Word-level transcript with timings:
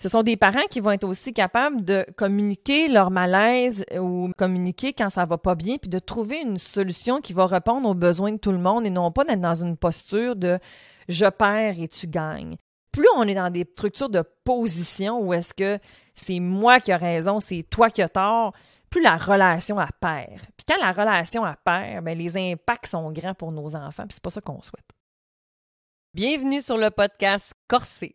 Ce 0.00 0.08
sont 0.08 0.22
des 0.22 0.36
parents 0.36 0.66
qui 0.70 0.78
vont 0.78 0.92
être 0.92 1.04
aussi 1.04 1.32
capables 1.32 1.84
de 1.84 2.06
communiquer 2.16 2.86
leur 2.86 3.10
malaise 3.10 3.84
ou 3.98 4.30
communiquer 4.38 4.92
quand 4.92 5.10
ça 5.10 5.26
va 5.26 5.38
pas 5.38 5.56
bien, 5.56 5.76
puis 5.76 5.88
de 5.88 5.98
trouver 5.98 6.40
une 6.40 6.58
solution 6.58 7.20
qui 7.20 7.32
va 7.32 7.46
répondre 7.46 7.88
aux 7.88 7.94
besoins 7.94 8.30
de 8.30 8.38
tout 8.38 8.52
le 8.52 8.58
monde 8.58 8.86
et 8.86 8.90
non 8.90 9.10
pas 9.10 9.24
d'être 9.24 9.40
dans 9.40 9.56
une 9.56 9.76
posture 9.76 10.36
de 10.36 10.60
je 11.08 11.26
perds 11.26 11.80
et 11.80 11.88
tu 11.88 12.06
gagnes. 12.06 12.56
Plus 12.92 13.08
on 13.16 13.24
est 13.24 13.34
dans 13.34 13.50
des 13.50 13.66
structures 13.72 14.08
de 14.08 14.22
position 14.44 15.20
où 15.20 15.32
est-ce 15.32 15.52
que 15.52 15.80
c'est 16.14 16.38
moi 16.38 16.78
qui 16.78 16.92
ai 16.92 16.96
raison, 16.96 17.40
c'est 17.40 17.64
toi 17.68 17.90
qui 17.90 18.00
as 18.00 18.08
tort, 18.08 18.54
plus 18.90 19.02
la 19.02 19.16
relation 19.16 19.80
a 19.80 19.88
perd. 20.00 20.40
Puis 20.56 20.64
quand 20.66 20.80
la 20.80 20.92
relation 20.92 21.44
a 21.44 21.56
perd, 21.56 22.04
ben 22.04 22.16
les 22.16 22.36
impacts 22.36 22.86
sont 22.86 23.10
grands 23.10 23.34
pour 23.34 23.50
nos 23.50 23.74
enfants, 23.74 24.04
puis 24.04 24.14
c'est 24.14 24.22
pas 24.22 24.30
ça 24.30 24.40
qu'on 24.40 24.62
souhaite. 24.62 24.90
Bienvenue 26.14 26.62
sur 26.62 26.78
le 26.78 26.90
podcast 26.90 27.52
Corsé 27.66 28.14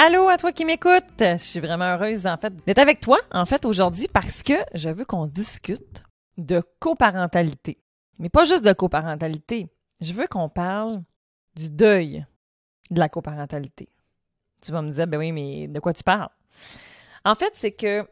Allô 0.00 0.28
à 0.28 0.36
toi 0.36 0.52
qui 0.52 0.64
m'écoute. 0.64 1.02
Je 1.18 1.38
suis 1.38 1.58
vraiment 1.58 1.96
heureuse 1.96 2.24
en 2.24 2.36
fait 2.36 2.54
d'être 2.64 2.78
avec 2.78 3.00
toi 3.00 3.18
en 3.32 3.44
fait 3.46 3.64
aujourd'hui 3.64 4.06
parce 4.06 4.44
que 4.44 4.52
je 4.72 4.88
veux 4.90 5.04
qu'on 5.04 5.26
discute 5.26 6.04
de 6.36 6.62
coparentalité. 6.78 7.82
Mais 8.20 8.28
pas 8.28 8.44
juste 8.44 8.64
de 8.64 8.72
coparentalité. 8.72 9.66
Je 10.00 10.12
veux 10.12 10.28
qu'on 10.28 10.48
parle 10.48 11.02
du 11.56 11.68
deuil 11.68 12.24
de 12.92 13.00
la 13.00 13.08
coparentalité. 13.08 13.88
Tu 14.62 14.70
vas 14.70 14.82
me 14.82 14.92
dire 14.92 15.08
ben 15.08 15.18
oui, 15.18 15.32
mais 15.32 15.66
de 15.66 15.80
quoi 15.80 15.92
tu 15.92 16.04
parles? 16.04 16.30
En 17.24 17.34
fait, 17.34 17.50
c'est 17.54 17.72
que 17.72 18.06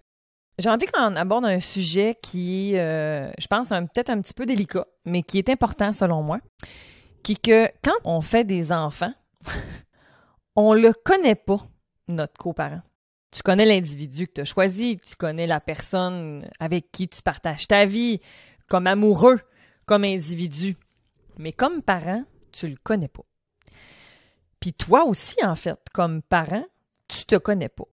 j'ai 0.58 0.70
envie 0.70 0.86
qu'on 0.86 1.14
aborde 1.14 1.44
un 1.44 1.61
sujet 1.61 2.18
qui, 2.20 2.77
euh, 2.77 3.30
je 3.39 3.46
pense, 3.46 3.68
peut-être 3.68 4.11
un 4.11 4.20
petit 4.22 4.34
peu 4.34 4.44
délicat, 4.44 4.89
mais 5.05 5.22
qui 5.22 5.39
est 5.39 5.50
important 5.50 5.92
selon 5.92 6.24
moi, 6.24 6.41
qui 7.22 7.34
est 7.34 7.41
que 7.41 7.68
quand 7.84 8.00
on 8.02 8.22
fait 8.22 8.42
des 8.42 8.72
enfants, 8.72 9.14
on 10.56 10.74
le 10.74 10.92
connaît 10.92 11.36
pas 11.36 11.61
notre 12.08 12.38
coparent. 12.38 12.82
Tu 13.32 13.42
connais 13.42 13.66
l'individu 13.66 14.28
que 14.28 14.34
tu 14.34 14.40
as 14.40 14.44
choisi, 14.44 14.98
tu 14.98 15.16
connais 15.16 15.46
la 15.46 15.60
personne 15.60 16.48
avec 16.58 16.90
qui 16.90 17.08
tu 17.08 17.22
partages 17.22 17.66
ta 17.66 17.84
vie, 17.84 18.20
comme 18.68 18.86
amoureux, 18.86 19.40
comme 19.84 20.04
individu. 20.04 20.77
Mais 21.38 21.52
comme 21.52 21.82
parent, 21.82 22.24
tu 22.52 22.68
le 22.68 22.77
connais 22.82 23.08
pas. 23.08 23.24
Puis 24.60 24.72
toi 24.72 25.04
aussi, 25.04 25.36
en 25.44 25.54
fait, 25.54 25.78
comme 25.92 26.22
parent, 26.22 26.64
tu 27.08 27.24
te 27.24 27.36
connais 27.36 27.68
pas. 27.68 27.84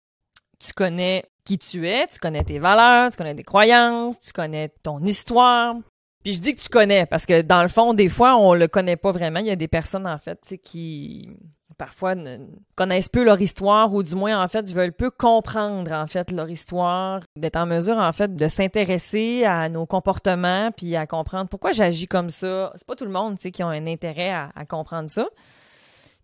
Tu 0.58 0.72
connais 0.72 1.24
qui 1.44 1.58
tu 1.58 1.88
es, 1.88 2.06
tu 2.06 2.18
connais 2.20 2.44
tes 2.44 2.58
valeurs, 2.58 3.10
tu 3.10 3.16
connais 3.16 3.34
tes 3.34 3.42
croyances, 3.42 4.20
tu 4.20 4.32
connais 4.32 4.68
ton 4.82 5.02
histoire. 5.04 5.74
Puis 6.22 6.34
je 6.34 6.40
dis 6.40 6.54
que 6.54 6.60
tu 6.60 6.68
connais 6.68 7.04
parce 7.04 7.26
que 7.26 7.42
dans 7.42 7.62
le 7.62 7.68
fond, 7.68 7.94
des 7.94 8.08
fois, 8.08 8.36
on 8.36 8.54
le 8.54 8.68
connaît 8.68 8.96
pas 8.96 9.10
vraiment. 9.10 9.40
Il 9.40 9.46
y 9.46 9.50
a 9.50 9.56
des 9.56 9.68
personnes, 9.68 10.06
en 10.06 10.18
fait, 10.18 10.38
qui 10.62 11.36
parfois 11.76 12.14
ne 12.14 12.38
connaissent 12.74 13.08
peu 13.08 13.24
leur 13.24 13.40
histoire 13.40 13.92
ou 13.92 14.02
du 14.02 14.14
moins 14.14 14.42
en 14.42 14.48
fait 14.48 14.70
veulent 14.72 14.92
peu 14.92 15.10
comprendre 15.10 15.92
en 15.92 16.06
fait 16.06 16.30
leur 16.30 16.48
histoire, 16.50 17.20
d'être 17.36 17.56
en 17.56 17.66
mesure 17.66 17.96
en 17.96 18.12
fait 18.12 18.34
de 18.34 18.48
s'intéresser 18.48 19.44
à 19.44 19.68
nos 19.68 19.86
comportements 19.86 20.70
puis 20.76 20.96
à 20.96 21.06
comprendre 21.06 21.48
pourquoi 21.48 21.72
j'agis 21.72 22.06
comme 22.06 22.30
ça. 22.30 22.72
C'est 22.76 22.86
pas 22.86 22.96
tout 22.96 23.04
le 23.04 23.10
monde 23.10 23.36
tu 23.36 23.42
sais 23.42 23.50
qui 23.50 23.62
ont 23.62 23.68
un 23.68 23.86
intérêt 23.86 24.30
à, 24.30 24.64
comprendre 24.66 25.10
ça. 25.10 25.28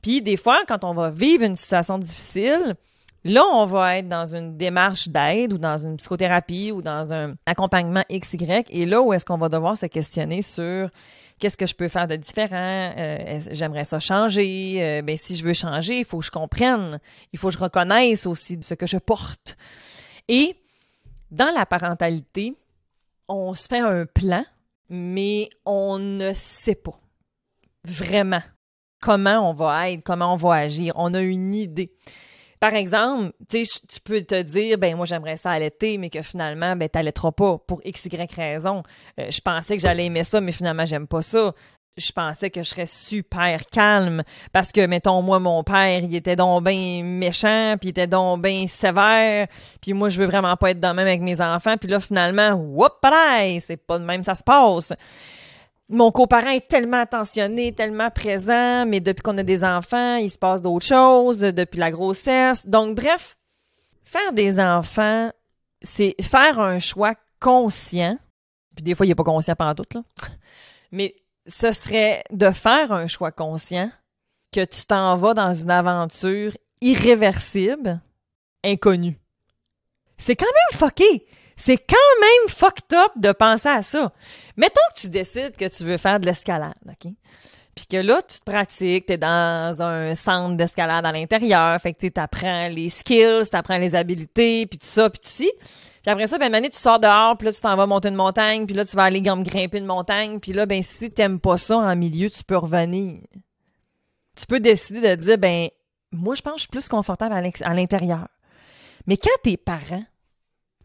Puis 0.02 0.22
des 0.22 0.36
fois 0.36 0.58
quand 0.66 0.84
on 0.84 0.94
va 0.94 1.10
vivre 1.10 1.44
une 1.44 1.56
situation 1.56 1.98
difficile, 1.98 2.76
Là, 3.24 3.42
on 3.52 3.66
va 3.66 3.98
être 3.98 4.08
dans 4.08 4.32
une 4.32 4.56
démarche 4.56 5.08
d'aide 5.08 5.52
ou 5.52 5.58
dans 5.58 5.76
une 5.76 5.96
psychothérapie 5.96 6.70
ou 6.70 6.82
dans 6.82 7.12
un 7.12 7.34
accompagnement 7.46 8.04
XY. 8.10 8.64
Et 8.70 8.86
là 8.86 9.02
où 9.02 9.12
est-ce 9.12 9.24
qu'on 9.24 9.36
va 9.36 9.48
devoir 9.48 9.76
se 9.76 9.86
questionner 9.86 10.40
sur 10.40 10.88
qu'est-ce 11.38 11.56
que 11.56 11.66
je 11.66 11.74
peux 11.74 11.88
faire 11.88 12.06
de 12.06 12.16
différent, 12.16 12.92
euh, 12.96 13.40
j'aimerais 13.50 13.84
ça 13.84 14.00
changer, 14.00 14.82
euh, 14.82 15.02
ben 15.02 15.16
si 15.16 15.36
je 15.36 15.44
veux 15.44 15.54
changer, 15.54 16.00
il 16.00 16.04
faut 16.04 16.18
que 16.18 16.24
je 16.24 16.30
comprenne, 16.30 17.00
il 17.32 17.38
faut 17.38 17.48
que 17.48 17.54
je 17.54 17.58
reconnaisse 17.58 18.26
aussi 18.26 18.58
ce 18.62 18.74
que 18.74 18.86
je 18.86 18.98
porte. 18.98 19.56
Et 20.28 20.56
dans 21.30 21.52
la 21.54 21.66
parentalité, 21.66 22.54
on 23.28 23.54
se 23.54 23.66
fait 23.66 23.80
un 23.80 24.06
plan, 24.06 24.44
mais 24.88 25.50
on 25.64 25.98
ne 25.98 26.32
sait 26.34 26.74
pas 26.74 26.98
vraiment 27.84 28.42
comment 29.00 29.48
on 29.48 29.52
va 29.52 29.90
être, 29.90 30.02
comment 30.02 30.34
on 30.34 30.36
va 30.36 30.54
agir. 30.54 30.92
On 30.96 31.14
a 31.14 31.20
une 31.20 31.54
idée. 31.54 31.92
Par 32.60 32.74
exemple, 32.74 33.32
tu 33.48 34.00
peux 34.02 34.20
te 34.22 34.40
dire, 34.42 34.78
ben 34.78 34.96
moi 34.96 35.06
j'aimerais 35.06 35.36
ça 35.36 35.50
allaiter, 35.50 35.98
mais 35.98 36.10
que 36.10 36.22
finalement, 36.22 36.74
ben 36.76 36.88
t'allaiteras 36.88 37.32
pas 37.32 37.58
pour 37.58 37.80
x, 37.84 38.06
y 38.06 38.34
raison. 38.34 38.82
Euh, 39.20 39.30
je 39.30 39.40
pensais 39.40 39.76
que 39.76 39.82
j'allais 39.82 40.06
aimer 40.06 40.24
ça, 40.24 40.40
mais 40.40 40.52
finalement 40.52 40.86
j'aime 40.86 41.06
pas 41.06 41.22
ça. 41.22 41.54
Je 41.96 42.12
pensais 42.12 42.50
que 42.50 42.62
je 42.62 42.68
serais 42.68 42.86
super 42.86 43.66
calme 43.66 44.22
parce 44.52 44.70
que, 44.70 44.86
mettons, 44.86 45.20
moi, 45.20 45.40
mon 45.40 45.64
père, 45.64 45.98
il 45.98 46.14
était 46.14 46.36
donc 46.36 46.64
bien 46.64 47.02
méchant, 47.02 47.74
puis 47.80 47.88
il 47.88 47.90
était 47.90 48.06
donc 48.06 48.40
bien 48.40 48.68
sévère, 48.68 49.48
puis 49.80 49.94
moi, 49.94 50.08
je 50.08 50.20
veux 50.20 50.26
vraiment 50.26 50.56
pas 50.56 50.70
être 50.70 50.78
de 50.78 50.86
même 50.86 50.98
avec 51.00 51.20
mes 51.20 51.40
enfants, 51.40 51.76
puis 51.76 51.88
là, 51.88 51.98
finalement, 51.98 52.52
whoop, 52.52 53.04
c'est 53.60 53.84
pas 53.84 53.98
de 53.98 54.04
même 54.04 54.22
ça 54.22 54.36
se 54.36 54.44
passe 54.44 54.92
mon 55.88 56.10
coparent 56.10 56.50
est 56.50 56.68
tellement 56.68 56.98
attentionné, 56.98 57.72
tellement 57.72 58.10
présent, 58.10 58.84
mais 58.86 59.00
depuis 59.00 59.22
qu'on 59.22 59.38
a 59.38 59.42
des 59.42 59.64
enfants, 59.64 60.16
il 60.16 60.30
se 60.30 60.38
passe 60.38 60.60
d'autres 60.60 60.84
choses, 60.84 61.40
depuis 61.40 61.78
la 61.78 61.90
grossesse. 61.90 62.66
Donc, 62.66 62.94
bref, 62.94 63.38
faire 64.04 64.32
des 64.32 64.60
enfants, 64.60 65.30
c'est 65.80 66.14
faire 66.20 66.60
un 66.60 66.78
choix 66.78 67.14
conscient. 67.40 68.18
Puis 68.74 68.82
des 68.82 68.94
fois, 68.94 69.06
il 69.06 69.08
n'est 69.08 69.14
pas 69.14 69.24
conscient 69.24 69.54
pendant 69.56 69.74
tout, 69.74 69.86
là. 69.94 70.02
Mais 70.92 71.16
ce 71.46 71.72
serait 71.72 72.22
de 72.30 72.50
faire 72.50 72.92
un 72.92 73.06
choix 73.06 73.32
conscient 73.32 73.90
que 74.52 74.64
tu 74.64 74.84
t'en 74.86 75.16
vas 75.16 75.34
dans 75.34 75.54
une 75.54 75.70
aventure 75.70 76.56
irréversible, 76.80 78.00
inconnue. 78.64 79.18
C'est 80.16 80.36
quand 80.36 80.46
même 80.46 80.78
fucké. 80.78 81.26
C'est 81.58 81.76
quand 81.76 81.96
même 82.20 82.48
fucked 82.48 82.96
up 82.96 83.12
de 83.16 83.32
penser 83.32 83.68
à 83.68 83.82
ça. 83.82 84.12
Mettons 84.56 84.80
que 84.94 85.00
tu 85.00 85.08
décides 85.08 85.56
que 85.56 85.66
tu 85.66 85.82
veux 85.82 85.96
faire 85.96 86.20
de 86.20 86.26
l'escalade, 86.26 86.76
OK? 86.86 87.12
Puis 87.74 87.86
que 87.86 87.96
là, 87.96 88.22
tu 88.22 88.38
te 88.38 88.44
pratiques, 88.44 89.06
tu 89.06 89.12
es 89.14 89.18
dans 89.18 89.82
un 89.82 90.14
centre 90.14 90.56
d'escalade 90.56 91.04
à 91.04 91.12
l'intérieur, 91.12 91.80
fait 91.80 91.94
que 91.94 92.06
tu 92.06 92.20
apprends 92.20 92.68
les 92.68 92.88
skills, 92.90 93.50
tu 93.50 93.56
apprends 93.56 93.78
les 93.78 93.96
habiletés, 93.96 94.66
puis 94.66 94.78
tout 94.78 94.86
ça, 94.86 95.10
puis 95.10 95.20
tout 95.20 95.28
ça. 95.28 95.44
Puis 96.02 96.10
après 96.10 96.28
ça, 96.28 96.38
ben, 96.38 96.62
tu 96.62 96.76
sors 96.78 97.00
dehors, 97.00 97.36
puis 97.36 97.46
là, 97.46 97.52
tu 97.52 97.60
t'en 97.60 97.74
vas 97.76 97.86
monter 97.86 98.08
une 98.08 98.14
montagne, 98.14 98.64
puis 98.64 98.74
là, 98.74 98.84
tu 98.84 98.94
vas 98.94 99.04
aller 99.04 99.20
grimper 99.20 99.78
une 99.78 99.84
montagne, 99.84 100.38
puis 100.38 100.52
là, 100.52 100.64
ben, 100.64 100.82
si 100.82 101.10
t'aimes 101.10 101.40
pas 101.40 101.58
ça 101.58 101.76
en 101.76 101.96
milieu, 101.96 102.30
tu 102.30 102.44
peux 102.44 102.56
revenir. 102.56 103.20
Tu 104.36 104.46
peux 104.46 104.60
décider 104.60 105.00
de 105.00 105.14
dire, 105.16 105.38
ben, 105.38 105.68
moi, 106.12 106.36
je 106.36 106.42
pense 106.42 106.54
que 106.54 106.58
je 106.58 106.62
suis 106.62 106.70
plus 106.70 106.88
confortable 106.88 107.34
à 107.34 107.74
l'intérieur. 107.74 108.28
Mais 109.06 109.16
quand 109.16 109.30
tes 109.42 109.56
parents 109.56 110.04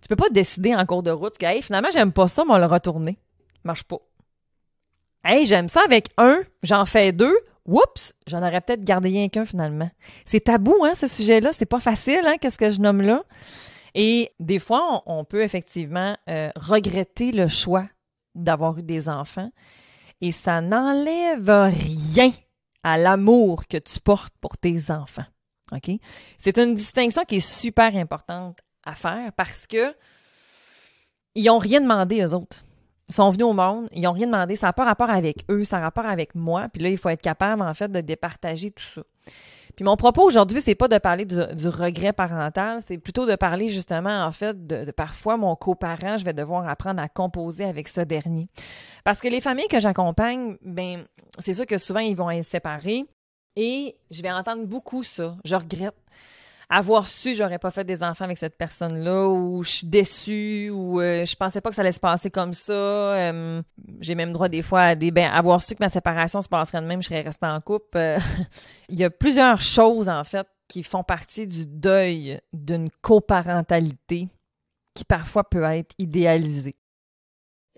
tu 0.03 0.09
peux 0.09 0.17
pas 0.17 0.29
décider 0.29 0.75
en 0.75 0.85
cours 0.85 1.01
de 1.01 1.11
route 1.11 1.37
que, 1.37 1.45
hey, 1.45 1.61
finalement, 1.61 1.87
j'aime 1.93 2.11
pas 2.11 2.27
ça, 2.27 2.43
mais 2.45 2.53
on 2.53 2.57
le 2.57 2.65
retourner. 2.65 3.17
Marche 3.63 3.85
pas. 3.85 3.99
Hey, 5.23 5.45
j'aime 5.45 5.69
ça 5.69 5.79
avec 5.85 6.09
un, 6.17 6.41
j'en 6.61 6.83
fais 6.83 7.13
deux. 7.13 7.33
Oups, 7.65 8.13
j'en 8.27 8.39
aurais 8.39 8.59
peut-être 8.59 8.83
gardé 8.83 9.07
rien 9.07 9.29
qu'un 9.29 9.45
finalement. 9.45 9.89
C'est 10.25 10.41
tabou, 10.41 10.83
hein, 10.83 10.93
ce 10.93 11.07
sujet-là. 11.07 11.53
C'est 11.53 11.65
pas 11.65 11.79
facile, 11.79 12.19
hein, 12.25 12.35
qu'est-ce 12.41 12.57
que 12.57 12.69
je 12.69 12.81
nomme 12.81 13.01
là. 13.01 13.23
Et 13.95 14.33
des 14.41 14.59
fois, 14.59 15.03
on, 15.05 15.23
peut 15.23 15.41
effectivement 15.41 16.17
euh, 16.29 16.49
regretter 16.57 17.31
le 17.31 17.47
choix 17.47 17.85
d'avoir 18.35 18.77
eu 18.79 18.83
des 18.83 19.07
enfants. 19.07 19.51
Et 20.19 20.33
ça 20.33 20.59
n'enlève 20.59 21.49
rien 21.49 22.33
à 22.83 22.97
l'amour 22.97 23.67
que 23.69 23.77
tu 23.77 24.01
portes 24.01 24.33
pour 24.41 24.57
tes 24.57 24.91
enfants. 24.91 25.25
OK? 25.71 25.91
C'est 26.39 26.57
une 26.57 26.75
distinction 26.75 27.23
qui 27.23 27.37
est 27.37 27.39
super 27.39 27.95
importante 27.95 28.57
à 28.85 28.95
faire 28.95 29.31
parce 29.33 29.67
que 29.67 29.93
ils 31.35 31.49
ont 31.49 31.57
rien 31.57 31.81
demandé 31.81 32.23
aux 32.23 32.33
autres. 32.33 32.63
Ils 33.09 33.15
sont 33.15 33.29
venus 33.29 33.45
au 33.45 33.53
monde, 33.53 33.89
ils 33.91 34.07
ont 34.07 34.13
rien 34.13 34.27
demandé, 34.27 34.55
ça 34.55 34.67
n'a 34.67 34.73
pas 34.73 34.85
rapport 34.85 35.09
avec 35.09 35.45
eux, 35.49 35.65
ça 35.65 35.77
a 35.77 35.81
rapport 35.81 36.05
avec 36.05 36.35
moi, 36.35 36.69
puis 36.71 36.81
là 36.81 36.89
il 36.89 36.97
faut 36.97 37.09
être 37.09 37.21
capable 37.21 37.61
en 37.61 37.73
fait 37.73 37.91
de 37.91 38.01
départager 38.01 38.71
tout 38.71 38.83
ça. 38.83 39.01
Puis 39.75 39.83
mon 39.83 39.97
propos 39.97 40.23
aujourd'hui, 40.23 40.61
c'est 40.61 40.75
pas 40.75 40.87
de 40.87 40.97
parler 40.99 41.25
du, 41.25 41.67
regret 41.67 42.13
parental, 42.13 42.79
c'est 42.81 42.99
plutôt 42.99 43.25
de 43.25 43.35
parler 43.35 43.69
justement 43.69 44.23
en 44.23 44.31
fait 44.31 44.67
de, 44.67 44.85
de, 44.85 44.91
parfois 44.91 45.35
mon 45.35 45.55
coparent, 45.55 46.17
je 46.19 46.25
vais 46.25 46.33
devoir 46.33 46.67
apprendre 46.67 47.01
à 47.01 47.09
composer 47.09 47.65
avec 47.65 47.87
ce 47.87 48.01
dernier. 48.01 48.47
Parce 49.03 49.19
que 49.19 49.27
les 49.27 49.41
familles 49.41 49.67
que 49.67 49.79
j'accompagne, 49.79 50.57
ben 50.63 51.05
c'est 51.39 51.55
sûr 51.55 51.65
que 51.65 51.77
souvent 51.77 51.99
ils 51.99 52.15
vont 52.15 52.29
être 52.29 52.45
séparés, 52.45 53.05
Et 53.55 53.95
je 54.11 54.21
vais 54.21 54.31
entendre 54.31 54.65
beaucoup 54.65 55.03
ça. 55.03 55.35
Je 55.43 55.55
regrette. 55.55 55.95
Avoir 56.69 57.07
su, 57.07 57.35
j'aurais 57.35 57.59
pas 57.59 57.71
fait 57.71 57.83
des 57.83 58.03
enfants 58.03 58.25
avec 58.25 58.37
cette 58.37 58.57
personne-là, 58.57 59.27
ou 59.27 59.63
je 59.63 59.69
suis 59.69 59.87
déçue, 59.87 60.69
ou 60.71 61.01
euh, 61.01 61.25
je 61.25 61.35
pensais 61.35 61.61
pas 61.61 61.69
que 61.69 61.75
ça 61.75 61.81
allait 61.81 61.91
se 61.91 61.99
passer 61.99 62.29
comme 62.29 62.53
ça. 62.53 62.73
Euh, 62.73 63.61
j'ai 63.99 64.15
même 64.15 64.33
droit 64.33 64.49
des 64.49 64.61
fois 64.61 64.81
à 64.81 64.95
des 64.95 65.11
ben 65.11 65.31
avoir 65.31 65.61
su 65.61 65.75
que 65.75 65.83
ma 65.83 65.89
séparation 65.89 66.41
se 66.41 66.49
passerait 66.49 66.81
de 66.81 66.87
même, 66.87 67.01
je 67.01 67.07
serais 67.09 67.21
restée 67.21 67.47
en 67.47 67.61
couple. 67.61 67.97
Euh, 67.97 68.17
il 68.89 68.97
y 68.97 69.03
a 69.03 69.09
plusieurs 69.09 69.61
choses 69.61 70.09
en 70.09 70.23
fait 70.23 70.47
qui 70.67 70.83
font 70.83 71.03
partie 71.03 71.47
du 71.47 71.65
deuil 71.65 72.39
d'une 72.53 72.89
coparentalité 73.01 74.29
qui 74.93 75.05
parfois 75.05 75.43
peut 75.43 75.63
être 75.63 75.93
idéalisée. 75.97 76.75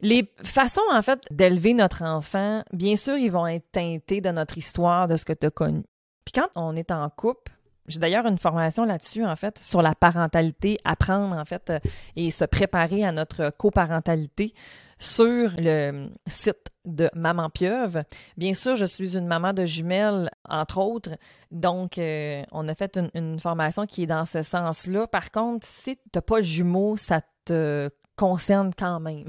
Les 0.02 0.30
façons, 0.44 0.82
en 0.92 1.02
fait, 1.02 1.22
d'élever 1.32 1.74
notre 1.74 2.04
enfant, 2.04 2.64
bien 2.74 2.98
sûr, 2.98 3.18
ils 3.18 3.32
vont 3.32 3.48
être 3.48 3.72
teintés 3.72 4.22
de 4.22 4.30
notre 4.30 4.58
histoire, 4.58 5.08
de 5.08 5.16
ce 5.16 5.24
que 5.24 5.34
tu 5.34 5.48
as 5.48 5.52
connu. 5.52 5.84
Puis 6.26 6.34
quand 6.34 6.50
on 6.56 6.76
est 6.76 6.92
en 6.92 7.10
couple, 7.10 7.54
j'ai 7.88 8.00
d'ailleurs 8.00 8.26
une 8.26 8.38
formation 8.38 8.86
là-dessus, 8.86 9.26
en 9.26 9.36
fait, 9.36 9.60
sur 9.60 9.82
la 9.82 9.96
parentalité, 9.96 10.78
apprendre, 10.84 11.38
en 11.38 11.46
fait, 11.46 11.70
euh, 11.70 11.80
et 12.16 12.32
se 12.32 12.46
préparer 12.46 13.04
à 13.04 13.12
notre 13.12 13.52
coparentalité 13.52 14.54
sur 14.98 15.52
le 15.58 16.10
site 16.26 16.70
de 16.86 17.10
Maman 17.14 17.50
Pieuvre. 17.50 18.04
Bien 18.38 18.54
sûr, 18.54 18.76
je 18.76 18.86
suis 18.86 19.18
une 19.18 19.28
maman 19.28 19.54
de 19.54 19.66
jumelles, 19.66 20.30
entre 20.48 20.80
autres, 20.80 21.12
donc 21.52 21.98
euh, 21.98 22.44
on 22.52 22.68
a 22.68 22.76
fait 22.76 22.98
une, 23.14 23.40
formation 23.40 23.86
qui 23.86 24.04
est 24.04 24.08
dans 24.08 24.26
ce 24.26 24.42
sens-là. 24.42 25.08
Par 25.08 25.32
contre, 25.32 25.68
si 25.68 25.98
tu 25.98 26.02
n'as 26.16 26.22
pas 26.22 26.42
jumeaux, 26.42 26.98
ça 26.98 27.22
te 27.44 27.90
concerne 28.16 28.72
quand 28.78 29.00
même. 29.00 29.26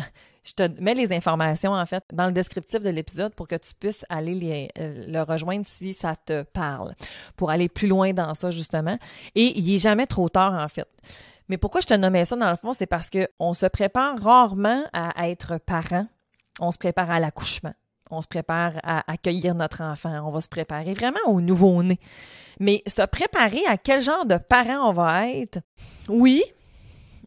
Je 0.46 0.52
te 0.52 0.80
mets 0.80 0.94
les 0.94 1.12
informations, 1.12 1.72
en 1.72 1.84
fait, 1.86 2.04
dans 2.12 2.26
le 2.26 2.32
descriptif 2.32 2.80
de 2.80 2.90
l'épisode 2.90 3.34
pour 3.34 3.48
que 3.48 3.56
tu 3.56 3.74
puisses 3.74 4.04
aller 4.08 4.34
les, 4.34 4.68
euh, 4.78 5.04
le 5.08 5.22
rejoindre 5.22 5.66
si 5.66 5.92
ça 5.92 6.14
te 6.14 6.44
parle, 6.44 6.94
pour 7.36 7.50
aller 7.50 7.68
plus 7.68 7.88
loin 7.88 8.12
dans 8.12 8.32
ça, 8.34 8.52
justement. 8.52 8.96
Et 9.34 9.58
il 9.58 9.72
n'est 9.72 9.78
jamais 9.78 10.06
trop 10.06 10.28
tard, 10.28 10.54
en 10.54 10.68
fait. 10.68 10.86
Mais 11.48 11.58
pourquoi 11.58 11.80
je 11.80 11.86
te 11.86 11.94
nommais 11.94 12.24
ça, 12.24 12.36
dans 12.36 12.50
le 12.50 12.56
fond, 12.56 12.72
c'est 12.72 12.86
parce 12.86 13.10
qu'on 13.10 13.54
se 13.54 13.66
prépare 13.66 14.22
rarement 14.22 14.84
à 14.92 15.28
être 15.28 15.58
parent. 15.58 16.06
On 16.60 16.70
se 16.70 16.78
prépare 16.78 17.10
à 17.10 17.18
l'accouchement. 17.18 17.74
On 18.10 18.22
se 18.22 18.28
prépare 18.28 18.74
à 18.84 19.10
accueillir 19.10 19.56
notre 19.56 19.82
enfant. 19.82 20.22
On 20.24 20.30
va 20.30 20.40
se 20.40 20.48
préparer 20.48 20.94
vraiment 20.94 21.18
au 21.26 21.40
nouveau-né. 21.40 21.98
Mais 22.60 22.82
se 22.86 23.02
préparer 23.02 23.64
à 23.66 23.76
quel 23.78 24.00
genre 24.00 24.26
de 24.26 24.38
parent 24.38 24.88
on 24.88 24.92
va 24.92 25.28
être, 25.28 25.58
oui, 26.08 26.44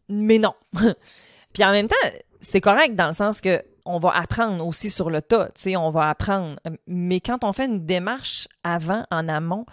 mais 0.08 0.38
non. 0.38 0.54
Puis 1.52 1.64
en 1.64 1.72
même 1.72 1.88
temps, 1.88 1.96
c'est 2.40 2.60
correct 2.60 2.94
dans 2.94 3.08
le 3.08 3.12
sens 3.12 3.40
que 3.40 3.62
on 3.84 3.98
va 3.98 4.10
apprendre 4.10 4.64
aussi 4.66 4.90
sur 4.90 5.10
le 5.10 5.22
tas, 5.22 5.46
tu 5.54 5.62
sais, 5.62 5.76
on 5.76 5.90
va 5.90 6.10
apprendre. 6.10 6.56
Mais 6.86 7.20
quand 7.20 7.44
on 7.44 7.52
fait 7.52 7.66
une 7.66 7.86
démarche 7.86 8.46
avant, 8.62 9.04
en 9.10 9.28
amont, 9.28 9.64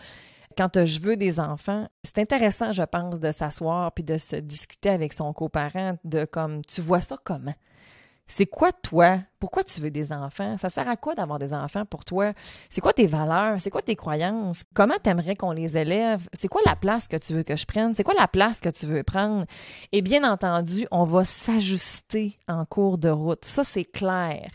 quand 0.57 0.85
je 0.85 0.99
veux 0.99 1.17
des 1.17 1.39
enfants, 1.39 1.87
c'est 2.03 2.17
intéressant, 2.17 2.73
je 2.73 2.83
pense, 2.83 3.19
de 3.19 3.31
s'asseoir 3.31 3.91
puis 3.91 4.03
de 4.03 4.17
se 4.17 4.37
discuter 4.37 4.89
avec 4.89 5.13
son 5.13 5.31
coparent 5.33 5.97
de 6.03 6.25
comme, 6.25 6.63
tu 6.65 6.81
vois 6.81 7.01
ça 7.01 7.17
comment? 7.23 7.53
C'est 8.27 8.45
quoi 8.45 8.71
toi? 8.71 9.19
Pourquoi 9.39 9.63
tu 9.63 9.79
veux 9.79 9.91
des 9.91 10.11
enfants? 10.11 10.57
Ça 10.57 10.69
sert 10.69 10.87
à 10.89 10.97
quoi 10.97 11.15
d'avoir 11.15 11.39
des 11.39 11.53
enfants 11.53 11.85
pour 11.85 12.03
toi? 12.03 12.33
C'est 12.69 12.81
quoi 12.81 12.91
tes 12.91 13.07
valeurs? 13.07 13.59
C'est 13.61 13.69
quoi 13.69 13.81
tes 13.81 13.95
croyances? 13.95 14.63
Comment 14.73 14.97
t'aimerais 15.01 15.35
qu'on 15.35 15.51
les 15.51 15.77
élève? 15.77 16.27
C'est 16.33 16.47
quoi 16.49 16.61
la 16.65 16.75
place 16.75 17.07
que 17.07 17.17
tu 17.17 17.33
veux 17.33 17.43
que 17.43 17.55
je 17.55 17.65
prenne? 17.65 17.93
C'est 17.95 18.03
quoi 18.03 18.15
la 18.15 18.27
place 18.27 18.59
que 18.59 18.69
tu 18.69 18.85
veux 18.85 19.03
prendre? 19.03 19.45
Et 19.91 20.01
bien 20.01 20.29
entendu, 20.29 20.87
on 20.91 21.05
va 21.05 21.23
s'ajuster 21.23 22.37
en 22.47 22.65
cours 22.65 22.97
de 22.97 23.09
route. 23.09 23.45
Ça, 23.45 23.63
c'est 23.63 23.85
clair. 23.85 24.49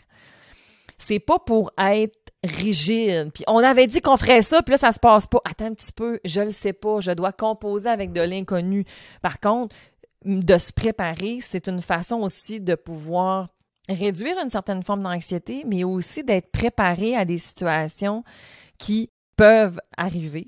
C'est 0.99 1.19
pas 1.19 1.39
pour 1.39 1.71
être 1.77 2.31
rigide. 2.43 3.31
Puis 3.33 3.43
on 3.47 3.57
avait 3.57 3.87
dit 3.87 4.01
qu'on 4.01 4.17
ferait 4.17 4.41
ça, 4.41 4.61
puis 4.61 4.73
là, 4.73 4.77
ça 4.77 4.91
se 4.91 4.99
passe 4.99 5.27
pas. 5.27 5.39
Attends 5.45 5.65
un 5.65 5.73
petit 5.73 5.93
peu, 5.93 6.19
je 6.25 6.41
le 6.41 6.51
sais 6.51 6.73
pas. 6.73 6.99
Je 6.99 7.11
dois 7.11 7.31
composer 7.31 7.89
avec 7.89 8.11
de 8.11 8.21
l'inconnu. 8.21 8.85
Par 9.21 9.39
contre, 9.39 9.75
de 10.25 10.57
se 10.57 10.71
préparer, 10.71 11.39
c'est 11.41 11.67
une 11.67 11.81
façon 11.81 12.21
aussi 12.21 12.61
de 12.61 12.75
pouvoir 12.75 13.49
réduire 13.89 14.37
une 14.41 14.49
certaine 14.49 14.83
forme 14.83 15.03
d'anxiété, 15.03 15.63
mais 15.67 15.83
aussi 15.83 16.23
d'être 16.23 16.51
préparé 16.51 17.15
à 17.15 17.25
des 17.25 17.39
situations 17.39 18.23
qui 18.77 19.11
peuvent 19.35 19.79
arriver. 19.97 20.47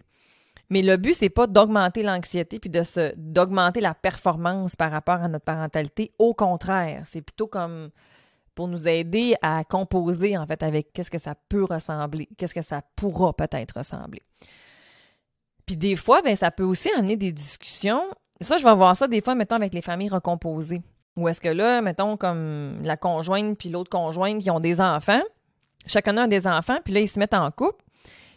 Mais 0.70 0.82
le 0.82 0.98
but, 0.98 1.14
c'est 1.14 1.30
pas 1.30 1.48
d'augmenter 1.48 2.02
l'anxiété 2.02 2.60
puis 2.60 2.70
de 2.70 2.84
se 2.84 3.14
d'augmenter 3.18 3.82
la 3.82 3.94
performance 3.94 4.76
par 4.76 4.92
rapport 4.92 5.16
à 5.22 5.28
notre 5.28 5.46
parentalité. 5.46 6.12
Au 6.18 6.34
contraire, 6.34 7.04
c'est 7.06 7.22
plutôt 7.22 7.48
comme 7.48 7.92
pour 8.56 8.68
nous 8.68 8.88
aider 8.88 9.36
à 9.42 9.64
composer 9.64 10.38
en 10.38 10.48
fait 10.48 10.64
avec 10.64 10.94
qu'est-ce 10.94 11.12
que 11.12 11.20
ça 11.20 11.36
peut 11.50 11.66
ressembler, 11.66 12.30
qu'est-ce 12.38 12.54
que 12.54 12.62
ça 12.62 12.82
pourra 12.96 13.34
peut-être 13.34 13.78
ressembler. 13.78 14.22
Puis 15.66 15.76
des 15.76 15.96
fois, 15.96 16.22
ben 16.22 16.36
ça 16.36 16.52
peut 16.52 16.64
aussi 16.64 16.90
amener 16.92 17.18
des 17.18 17.32
discussions. 17.32 18.04
Ça, 18.42 18.58
je 18.58 18.64
vais 18.64 18.76
voir 18.76 18.96
ça 18.96 19.08
des 19.08 19.22
fois, 19.22 19.36
mettons, 19.36 19.56
avec 19.56 19.74
les 19.74 19.82
familles 19.82 20.10
recomposées. 20.10 20.82
Ou 21.16 21.28
est-ce 21.30 21.40
que 21.40 21.50
là, 21.50 21.82
mettons, 21.82 22.18
comme 22.18 22.82
la 22.84 22.98
conjointe 22.98 23.58
puis 23.58 23.70
l'autre 23.70 23.90
conjointe 23.90 24.42
qui 24.42 24.52
ont 24.52 24.60
des 24.60 24.82
enfants, 24.82 25.24
chacun 25.88 26.18
a 26.18 26.28
des 26.28 26.48
enfants, 26.48 26.80
puis 26.84 26.94
là, 26.94 27.00
ils 27.00 27.08
se 27.08 27.20
mettent 27.20 27.34
en 27.34 27.50
couple. 27.52 27.84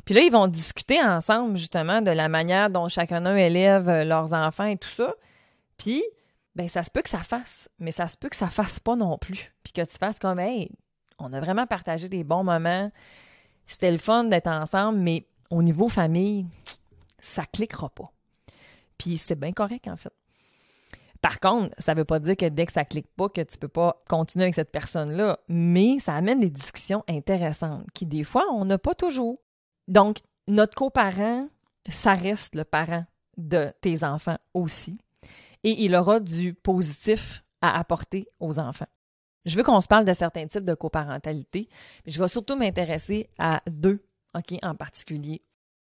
Puis 0.05 0.15
là, 0.15 0.23
ils 0.23 0.33
vont 0.33 0.47
discuter 0.47 1.03
ensemble, 1.03 1.59
justement, 1.59 2.01
de 2.01 2.11
la 2.11 2.29
manière 2.29 2.71
dont 2.71 2.89
chacun 2.89 3.25
élève 3.37 3.89
euh, 3.89 4.05
leurs 4.05 4.33
enfants 4.33 4.65
et 4.65 4.79
tout 4.79 4.89
ça. 4.89 5.13
Puis, 5.77 6.03
ben 6.55 6.69
ça 6.69 6.83
se 6.83 6.91
peut 6.91 7.03
que 7.03 7.11
ça 7.11 7.19
fasse, 7.19 7.69
mais 7.79 7.93
ça 7.93 8.09
se 8.09 8.17
peut 8.17 8.29
que 8.29 8.37
ça 8.37 8.49
fasse 8.49 8.81
pas 8.81 8.97
non 8.97 9.19
plus. 9.19 9.53
Puis 9.63 9.73
que 9.73 9.83
tu 9.83 9.99
fasses 9.99 10.19
comme, 10.19 10.39
hey, 10.39 10.71
on 11.19 11.33
a 11.33 11.41
vraiment 11.41 11.67
partagé 11.67 12.09
des 12.09 12.25
bons 12.25 12.43
moments. 12.43 12.91
C'était 13.67 13.91
le 13.91 13.99
fun 13.99 14.25
d'être 14.25 14.47
ensemble, 14.47 14.99
mais 14.99 15.27
au 15.51 15.63
niveau 15.63 15.89
famille, 15.89 16.47
ça 17.19 17.45
cliquera 17.45 17.89
pas. 17.91 18.11
Puis 18.97 19.19
c'est 19.19 19.39
bien 19.39 19.53
correct, 19.53 19.89
en 19.89 19.97
fait. 19.97 20.13
Par 21.21 21.41
contre, 21.41 21.75
ça 21.79 21.95
ne 21.95 22.01
veut 22.01 22.05
pas 22.05 22.21
dire 22.21 22.37
que 22.37 22.47
dès 22.47 22.67
que 22.67 22.73
ça 22.73 22.85
clique 22.85 23.09
pas, 23.17 23.29
que 23.29 23.41
tu 23.41 23.59
peux 23.59 23.69
pas 23.69 24.03
continuer 24.09 24.45
avec 24.45 24.55
cette 24.55 24.71
personne-là, 24.71 25.39
mais 25.49 25.99
ça 25.99 26.15
amène 26.15 26.41
des 26.41 26.51
discussions 26.51 27.03
intéressantes 27.09 27.87
qui, 27.93 28.07
des 28.07 28.25
fois, 28.25 28.45
on 28.53 28.65
n'a 28.65 28.79
pas 28.79 28.95
toujours. 28.95 29.37
Donc, 29.89 30.19
notre 30.47 30.75
coparent, 30.75 31.49
ça 31.91 32.15
reste 32.15 32.55
le 32.55 32.65
parent 32.65 33.05
de 33.37 33.73
tes 33.81 34.05
enfants 34.05 34.39
aussi. 34.55 35.01
Et 35.65 35.85
il 35.85 35.95
aura 35.95 36.21
du 36.21 36.55
positif 36.55 37.43
à 37.61 37.79
apporter 37.79 38.27
aux 38.39 38.59
enfants. 38.59 38.87
Je 39.45 39.57
veux 39.57 39.65
qu'on 39.65 39.81
se 39.81 39.89
parle 39.89 40.05
de 40.05 40.13
certains 40.13 40.47
types 40.47 40.65
de 40.65 40.75
coparentalité, 40.75 41.69
mais 42.05 42.13
je 42.13 42.21
vais 42.21 42.29
surtout 42.29 42.57
m'intéresser 42.57 43.29
à 43.39 43.63
deux, 43.67 44.05
OK, 44.35 44.59
en 44.63 44.75
particulier. 44.75 45.43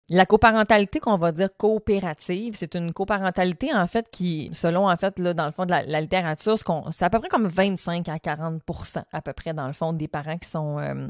La 0.08 0.26
coparentalité 0.26 0.99
qu'on 0.99 1.16
va 1.16 1.32
dire 1.32 1.49
coopérative, 1.56 2.54
c'est 2.56 2.75
une 2.75 2.93
coparentalité 2.93 3.72
en 3.72 3.87
fait 3.87 4.11
qui, 4.11 4.50
selon 4.52 4.90
en 4.90 4.97
fait 4.97 5.18
là, 5.18 5.32
dans 5.32 5.47
le 5.47 5.52
fond 5.52 5.64
de 5.64 5.71
la, 5.71 6.00
littérature, 6.00 6.59
c'est 6.92 7.04
à 7.04 7.11
peu 7.11 7.21
près 7.21 7.28
comme 7.28 7.47
25 7.47 8.09
à 8.09 8.16
40% 8.16 9.04
à 9.12 9.23
peu 9.23 9.32
près 9.32 9.54
dans 9.54 9.66
le 9.66 9.73
fond 9.73 9.92
des 9.92 10.09
parents 10.09 10.38
qui 10.38 10.49
sont 10.49 10.78
euh, 10.78 11.09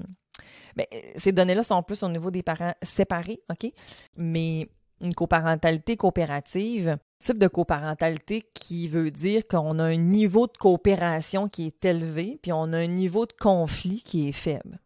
ben, 0.76 0.86
ces 1.16 1.32
données-là 1.32 1.62
sont 1.62 1.82
plus 1.82 2.02
au 2.02 2.08
niveau 2.08 2.30
des 2.30 2.42
parents 2.42 2.74
séparés, 2.82 3.40
OK? 3.50 3.70
Mais 4.16 4.68
une 5.00 5.14
coparentalité 5.14 5.96
coopérative, 5.96 6.96
type 7.18 7.38
de 7.38 7.48
coparentalité 7.48 8.44
qui 8.54 8.88
veut 8.88 9.10
dire 9.10 9.46
qu'on 9.48 9.78
a 9.78 9.84
un 9.84 9.96
niveau 9.96 10.46
de 10.46 10.56
coopération 10.56 11.48
qui 11.48 11.66
est 11.66 11.84
élevé, 11.84 12.38
puis 12.40 12.52
on 12.52 12.72
a 12.72 12.78
un 12.78 12.86
niveau 12.86 13.26
de 13.26 13.32
conflit 13.32 14.02
qui 14.02 14.28
est 14.28 14.32
faible. 14.32 14.78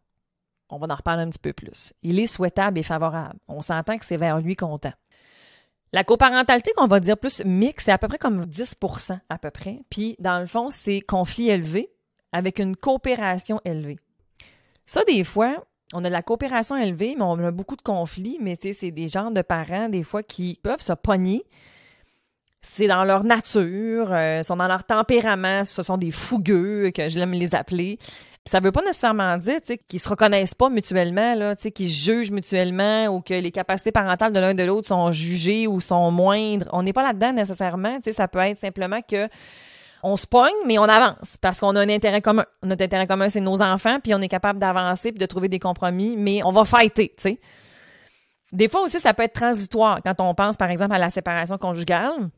On 0.69 0.77
va 0.77 0.87
en 0.89 0.95
reparler 0.95 1.23
un 1.23 1.29
petit 1.29 1.39
peu 1.39 1.53
plus. 1.53 1.93
Il 2.03 2.19
est 2.19 2.27
souhaitable 2.27 2.79
et 2.79 2.83
favorable. 2.83 3.39
On 3.47 3.61
s'entend 3.61 3.97
que 3.97 4.05
c'est 4.05 4.17
vers 4.17 4.39
lui 4.39 4.55
qu'on 4.55 4.77
tend. 4.77 4.93
La 5.93 6.03
coparentalité 6.03 6.71
qu'on 6.75 6.87
va 6.87 6.99
dire 6.99 7.17
plus 7.17 7.43
mixte, 7.45 7.85
c'est 7.85 7.91
à 7.91 7.97
peu 7.97 8.07
près 8.07 8.17
comme 8.17 8.43
10% 8.43 9.19
à 9.29 9.37
peu 9.37 9.51
près. 9.51 9.81
Puis, 9.89 10.15
dans 10.19 10.39
le 10.39 10.45
fond, 10.45 10.69
c'est 10.69 10.99
conflit 10.99 11.49
élevé 11.49 11.89
avec 12.33 12.59
une 12.59 12.75
coopération 12.75 13.61
élevée. 13.63 13.97
Ça, 14.85 15.03
des 15.05 15.23
fois, 15.23 15.65
on 15.93 16.03
a 16.03 16.09
la 16.09 16.21
coopération 16.21 16.75
élevée, 16.75 17.15
mais 17.17 17.23
on 17.23 17.39
a 17.39 17.51
beaucoup 17.51 17.77
de 17.77 17.81
conflits, 17.81 18.37
mais 18.41 18.57
c'est 18.61 18.91
des 18.91 19.07
genres 19.07 19.31
de 19.31 19.41
parents, 19.41 19.87
des 19.87 20.03
fois, 20.03 20.23
qui 20.23 20.59
peuvent 20.61 20.81
se 20.81 20.93
pogner. 20.93 21.45
C'est 22.61 22.87
dans 22.87 23.05
leur 23.05 23.23
nature, 23.23 24.11
euh, 24.11 24.43
sont 24.43 24.57
dans 24.57 24.67
leur 24.67 24.83
tempérament, 24.83 25.63
ce 25.63 25.83
sont 25.83 25.97
des 25.97 26.11
fougueux, 26.11 26.91
que 26.91 27.07
je 27.07 27.17
l'aime 27.17 27.31
les 27.31 27.55
appeler 27.55 27.97
ça 28.47 28.59
veut 28.59 28.71
pas 28.71 28.81
nécessairement 28.81 29.37
dire 29.37 29.59
qu'ils 29.87 29.99
se 29.99 30.09
reconnaissent 30.09 30.55
pas 30.55 30.69
mutuellement, 30.69 31.35
là, 31.35 31.55
qu'ils 31.55 31.89
jugent 31.89 32.31
mutuellement 32.31 33.07
ou 33.07 33.21
que 33.21 33.33
les 33.33 33.51
capacités 33.51 33.91
parentales 33.91 34.33
de 34.33 34.39
l'un 34.39 34.53
de 34.53 34.63
l'autre 34.63 34.87
sont 34.87 35.11
jugées 35.11 35.67
ou 35.67 35.81
sont 35.81 36.11
moindres. 36.11 36.67
On 36.71 36.83
n'est 36.83 36.93
pas 36.93 37.03
là-dedans 37.03 37.33
nécessairement. 37.33 37.99
Ça 38.11 38.27
peut 38.27 38.39
être 38.39 38.57
simplement 38.57 39.01
que 39.01 39.27
on 40.03 40.15
se 40.15 40.27
pogne, 40.27 40.53
mais 40.65 40.77
on 40.77 40.83
avance 40.83 41.37
parce 41.41 41.59
qu'on 41.59 41.75
a 41.75 41.81
un 41.81 41.89
intérêt 41.89 42.21
commun. 42.21 42.45
Notre 42.63 42.83
intérêt 42.83 43.07
commun, 43.07 43.29
c'est 43.29 43.41
nos 43.41 43.61
enfants, 43.61 43.99
puis 44.01 44.13
on 44.13 44.21
est 44.21 44.27
capable 44.27 44.59
d'avancer 44.59 45.11
puis 45.11 45.19
de 45.19 45.25
trouver 45.25 45.49
des 45.49 45.59
compromis, 45.59 46.15
mais 46.17 46.41
on 46.43 46.51
va 46.51 46.65
fighter, 46.65 47.13
tu 47.17 47.23
sais. 47.29 47.39
Des 48.53 48.69
fois 48.69 48.83
aussi, 48.83 48.99
ça 48.99 49.13
peut 49.13 49.23
être 49.23 49.33
transitoire 49.33 49.99
quand 50.03 50.21
on 50.21 50.33
pense, 50.33 50.55
par 50.55 50.69
exemple, 50.69 50.93
à 50.93 50.99
la 50.99 51.09
séparation 51.09 51.57
conjugale. 51.57 52.29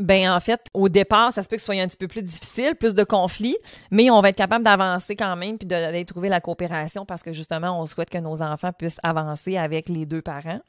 Ben 0.00 0.30
en 0.30 0.40
fait, 0.40 0.60
au 0.72 0.88
départ, 0.88 1.32
ça 1.32 1.42
se 1.42 1.48
peut 1.48 1.56
que 1.56 1.62
ce 1.62 1.66
soit 1.66 1.80
un 1.80 1.86
petit 1.86 1.96
peu 1.96 2.08
plus 2.08 2.22
difficile, 2.22 2.74
plus 2.74 2.94
de 2.94 3.04
conflits, 3.04 3.56
mais 3.90 4.10
on 4.10 4.20
va 4.20 4.30
être 4.30 4.36
capable 4.36 4.64
d'avancer 4.64 5.14
quand 5.14 5.36
même 5.36 5.58
puis 5.58 5.66
d'aller 5.66 6.04
trouver 6.04 6.28
la 6.28 6.40
coopération 6.40 7.04
parce 7.04 7.22
que 7.22 7.32
justement, 7.32 7.80
on 7.80 7.86
souhaite 7.86 8.10
que 8.10 8.18
nos 8.18 8.40
enfants 8.42 8.72
puissent 8.72 9.00
avancer 9.02 9.58
avec 9.58 9.88
les 9.88 10.06
deux 10.06 10.22
parents 10.22 10.60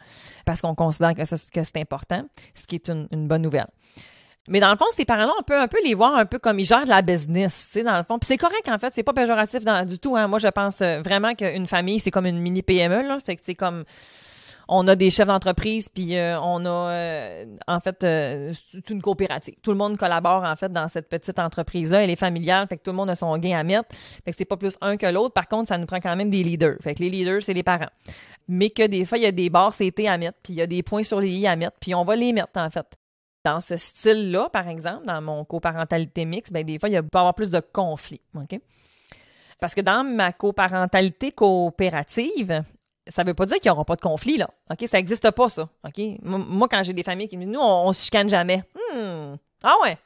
parce 0.46 0.62
qu'on 0.62 0.76
considère 0.76 1.16
que, 1.16 1.22
que 1.22 1.64
c'est 1.64 1.78
important, 1.78 2.24
ce 2.56 2.68
qui 2.68 2.76
est 2.76 2.90
une, 2.90 3.28
bonne 3.28 3.42
nouvelle. 3.42 3.68
Mais 4.48 4.60
dans 4.60 4.72
le 4.72 4.78
fond, 4.78 4.86
ces 4.92 5.06
parents-là, 5.06 5.32
on 5.40 5.44
peut 5.44 5.58
un 5.58 5.68
peu 5.68 5.78
les 5.86 5.94
voir 5.94 6.16
un 6.16 6.26
peu 6.26 6.40
comme 6.40 6.60
ils 6.60 6.66
gèrent 6.66 6.88
la 6.88 7.02
business, 7.02 7.68
tu 7.68 7.80
sais, 7.80 7.84
dans 7.84 7.96
le 7.96 8.04
fond. 8.04 8.20
Puis 8.20 8.28
c'est 8.28 8.38
correct, 8.38 8.68
en 8.68 8.80
fait, 8.80 8.92
c'est 8.94 9.04
pas 9.04 9.14
péjoratif 9.14 9.64
du 9.86 10.00
tout. 10.00 10.18
Hein. 10.18 10.28
Moi, 10.28 10.40
je 10.40 10.48
pense 10.48 10.82
euh, 10.82 11.02
vraiment 11.02 11.36
qu'une 11.36 11.68
famille, 11.68 12.00
c'est 12.00 12.12
comme 12.12 12.26
une 12.26 12.40
mini 12.40 12.64
PME, 12.64 13.08
là. 13.08 13.20
Fait 13.24 13.36
que 13.36 13.44
c'est 13.46 13.56
comme 13.56 13.86
on 14.74 14.88
a 14.88 14.96
des 14.96 15.12
chefs 15.12 15.28
d'entreprise, 15.28 15.90
puis 15.90 16.18
euh, 16.18 16.40
on 16.40 16.66
a 16.66 16.70
euh, 16.70 17.46
en 17.68 17.82
fait 17.82 18.06
euh, 18.06 18.54
une 18.90 19.02
coopérative. 19.02 19.56
Tout 19.62 19.72
le 19.72 19.78
monde 19.78 19.98
collabore 19.98 20.46
en 20.46 20.56
fait 20.56 20.72
dans 20.72 20.88
cette 20.88 21.10
petite 21.10 21.40
entreprise-là. 21.40 22.06
Elle 22.06 22.10
est 22.10 22.16
familiale, 22.16 22.68
fait 22.70 22.78
que 22.78 22.84
tout 22.84 22.92
le 22.92 22.96
monde 22.96 23.10
a 23.10 23.16
son 23.18 23.38
gain 23.38 23.60
à 23.60 23.64
mettre. 23.64 23.90
Fait 24.24 24.32
que 24.32 24.38
c'est 24.38 24.46
pas 24.46 24.56
plus 24.56 24.78
un 24.80 24.96
que 24.96 25.06
l'autre. 25.08 25.34
Par 25.34 25.50
contre, 25.50 25.68
ça 25.68 25.78
nous 25.78 25.86
prend 25.86 26.00
quand 26.00 26.16
même 26.16 26.30
des 26.30 26.42
leaders. 26.42 26.78
Fait 26.82 26.96
que 26.96 27.04
les 27.04 27.10
leaders, 27.10 27.44
c'est 27.44 27.54
les 27.54 27.64
parents. 27.64 27.90
Mais 28.48 28.70
que 28.70 28.88
des 28.88 29.04
fois, 29.04 29.18
il 29.18 29.26
y 29.26 29.28
a 29.28 29.34
des 29.34 29.50
barres 29.50 29.76
CT 29.76 30.08
à 30.08 30.18
mettre, 30.18 30.38
puis 30.42 30.54
il 30.54 30.60
y 30.60 30.62
a 30.62 30.68
des 30.68 30.84
points 30.84 31.04
sur 31.04 31.20
les 31.20 31.30
i 31.30 31.48
à 31.48 31.58
mettre, 31.58 31.78
puis 31.82 31.94
on 31.94 32.06
va 32.06 32.16
les 32.16 32.32
mettre 32.32 32.56
en 32.56 32.70
fait. 32.70 32.88
Dans 33.44 33.60
ce 33.60 33.76
style-là, 33.76 34.50
par 34.54 34.70
exemple, 34.70 35.06
dans 35.06 35.20
mon 35.20 35.44
coparentalité 35.44 36.26
mixte, 36.26 36.54
ben 36.54 36.64
des 36.64 36.80
fois, 36.80 36.90
il 36.90 37.02
peut 37.02 37.10
y 37.14 37.18
avoir 37.18 37.34
plus 37.34 37.50
de 37.50 37.60
conflits. 37.60 38.22
OK? 38.36 38.58
Parce 39.60 39.74
que 39.74 39.82
dans 39.82 40.04
ma 40.04 40.32
coparentalité 40.32 41.32
coopérative, 41.32 42.64
ça 43.08 43.24
veut 43.24 43.34
pas 43.34 43.46
dire 43.46 43.58
qu'il 43.58 43.70
n'y 43.70 43.74
aura 43.74 43.86
pas 43.86 43.96
de 43.96 44.02
conflit, 44.02 44.38
là. 44.38 44.50
OK? 44.70 44.88
Ça 44.88 44.98
n'existe 44.98 45.30
pas, 45.32 45.50
ça. 45.50 45.70
OK? 45.86 46.02
Moi, 46.22 46.68
quand 46.70 46.84
j'ai 46.84 46.94
des 46.94 47.04
familles 47.04 47.28
qui 47.28 47.38
me 47.38 47.46
disent, 47.46 47.54
nous, 47.54 47.60
on, 47.60 47.90
ne 47.90 47.94
se 47.94 48.04
chicane 48.04 48.30
jamais. 48.30 48.64
Hmm. 48.76 49.36
Ah 49.64 49.76
ouais. 49.84 49.98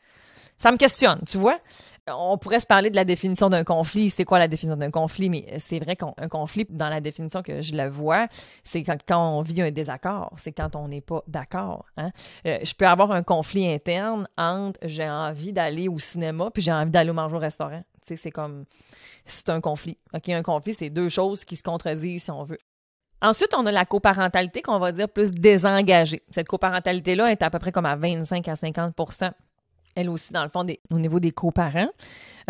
Ça 0.58 0.72
me 0.72 0.78
questionne, 0.78 1.22
tu 1.28 1.38
vois? 1.38 1.60
On 2.08 2.38
pourrait 2.38 2.60
se 2.60 2.68
parler 2.68 2.92
de 2.92 2.96
la 2.96 3.04
définition 3.04 3.50
d'un 3.50 3.64
conflit. 3.64 4.12
C'est 4.12 4.26
quoi 4.26 4.38
la 4.38 4.48
définition 4.48 4.78
d'un 4.78 4.92
conflit? 4.92 5.28
Mais 5.30 5.58
c'est 5.58 5.80
vrai 5.80 5.96
qu'un 5.96 6.30
conflit, 6.30 6.66
dans 6.70 6.88
la 6.88 7.02
définition 7.02 7.42
que 7.42 7.62
je 7.62 7.76
le 7.76 7.90
vois, 7.90 8.28
c'est 8.64 8.84
quand, 8.84 8.98
on 9.18 9.42
vit 9.42 9.64
un 9.64 9.72
désaccord. 9.72 10.32
C'est 10.38 10.52
quand 10.52 10.76
on 10.76 10.88
n'est 10.88 11.02
pas 11.02 11.24
d'accord. 11.28 11.86
Hein? 11.98 12.12
Euh, 12.46 12.60
je 12.62 12.74
peux 12.76 12.86
avoir 12.86 13.12
un 13.12 13.24
conflit 13.24 13.68
interne 13.68 14.28
entre 14.38 14.80
j'ai 14.84 15.10
envie 15.10 15.52
d'aller 15.52 15.88
au 15.88 15.98
cinéma 15.98 16.52
puis 16.52 16.62
j'ai 16.62 16.72
envie 16.72 16.92
d'aller 16.92 17.12
manger 17.12 17.36
au 17.36 17.40
restaurant. 17.40 17.84
C'est 18.02 18.32
comme... 18.32 18.66
C'est 19.26 19.50
un 19.50 19.60
conflit. 19.60 19.98
OK? 20.14 20.30
Un 20.30 20.44
conflit, 20.44 20.76
c'est 20.76 20.92
deux 20.92 21.10
choses 21.10 21.44
qui 21.44 21.56
se 21.56 21.64
contredisent, 21.64 22.26
si 22.26 22.32
on 22.32 22.44
veut. 22.44 22.60
Ensuite, 23.26 23.54
on 23.58 23.66
a 23.66 23.72
la 23.72 23.86
coparentalité 23.86 24.62
qu'on 24.62 24.80
va 24.80 24.92
dire 24.92 25.10
plus 25.10 25.32
désengagée. 25.32 26.22
Cette 26.30 26.48
coparentalité-là 26.48 27.32
est 27.32 27.42
à 27.42 27.50
peu 27.50 27.60
près 27.60 27.72
comme 27.72 27.86
à 27.86 27.96
25 27.96 28.48
à 28.48 28.54
50% 28.54 29.32
elle 29.96 30.10
aussi, 30.10 30.34
dans 30.34 30.44
le 30.44 30.50
fond, 30.50 30.66
au 30.92 31.00
niveau 31.00 31.20
des 31.20 31.32
coparents. 31.32 31.88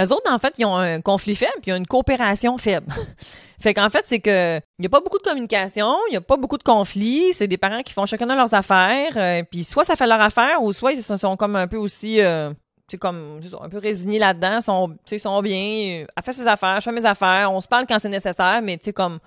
Eux 0.02 0.12
autres, 0.12 0.30
en 0.30 0.40
fait, 0.40 0.56
ils 0.58 0.66
ont 0.66 0.76
un 0.76 1.00
conflit 1.00 1.36
faible, 1.36 1.54
puis 1.62 1.72
ils 1.72 1.74
ont 1.74 1.78
une 1.78 1.88
coopération 1.88 2.58
faible. 2.58 2.88
fait 3.62 3.74
qu'en 3.74 3.90
fait, 3.90 4.04
c'est 4.08 4.20
que 4.20 4.58
il 4.58 4.82
n'y 4.82 4.88
a 4.88 4.90
pas 4.90 5.00
beaucoup 5.00 5.20
de 5.20 5.24
communication, 5.24 5.96
il 6.10 6.12
n'y 6.12 6.18
a 6.18 6.22
pas 6.22 6.38
beaucoup 6.38 6.58
de 6.58 6.64
conflits, 6.64 7.34
c'est 7.34 7.48
des 7.48 7.58
parents 7.58 7.82
qui 7.84 7.94
font 7.94 8.06
chacun 8.06 8.26
leurs 8.26 8.54
affaires, 8.54 9.14
euh, 9.16 9.44
puis 9.50 9.64
soit 9.64 9.86
ça 9.86 9.96
fait 9.96 10.08
leur 10.08 10.20
affaire, 10.20 10.62
ou 10.64 10.74
soit 10.74 10.94
ils 10.94 11.04
sont 11.04 11.38
comme 11.38 11.56
un 11.56 11.68
peu 11.68 11.78
aussi... 11.78 12.20
Euh, 12.22 12.52
c'est 12.88 13.00
comme 13.00 13.40
un 13.64 13.70
peu 13.70 13.80
résignés 13.80 14.20
là-dedans, 14.20 14.62
sont, 14.62 14.96
sont 15.18 15.42
bien, 15.42 16.04
euh, 16.04 16.06
elle 16.16 16.24
fait 16.24 16.34
ses 16.34 16.46
affaires, 16.46 16.80
je 16.80 16.84
fais 16.84 16.92
mes 16.92 17.06
affaires, 17.06 17.52
on 17.52 17.60
se 17.60 17.68
parle 17.68 17.88
quand 17.88 17.98
c'est 17.98 18.10
nécessaire, 18.10 18.62
mais 18.62 18.78
tu 18.78 18.86
sais, 18.86 18.94
comme 18.94 19.18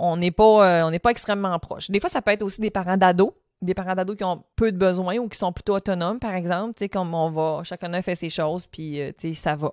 on 0.00 0.16
n'est 0.16 0.30
pas, 0.30 0.66
euh, 0.66 0.86
on 0.86 0.90
n'est 0.90 0.98
pas 0.98 1.10
extrêmement 1.10 1.58
proche. 1.58 1.90
Des 1.90 2.00
fois, 2.00 2.08
ça 2.08 2.22
peut 2.22 2.30
être 2.30 2.42
aussi 2.42 2.60
des 2.60 2.70
parents 2.70 2.96
d'ados, 2.96 3.32
des 3.62 3.74
parents 3.74 3.94
d'ados 3.94 4.16
qui 4.16 4.24
ont 4.24 4.42
peu 4.56 4.72
de 4.72 4.76
besoins 4.76 5.18
ou 5.18 5.28
qui 5.28 5.38
sont 5.38 5.52
plutôt 5.52 5.74
autonomes, 5.76 6.18
par 6.18 6.34
exemple, 6.34 6.88
comme 6.88 7.14
on 7.14 7.30
va, 7.30 7.62
chacun 7.64 8.00
fait 8.02 8.14
ses 8.14 8.30
choses, 8.30 8.66
puis, 8.66 9.00
euh, 9.00 9.12
ça 9.34 9.54
va. 9.54 9.72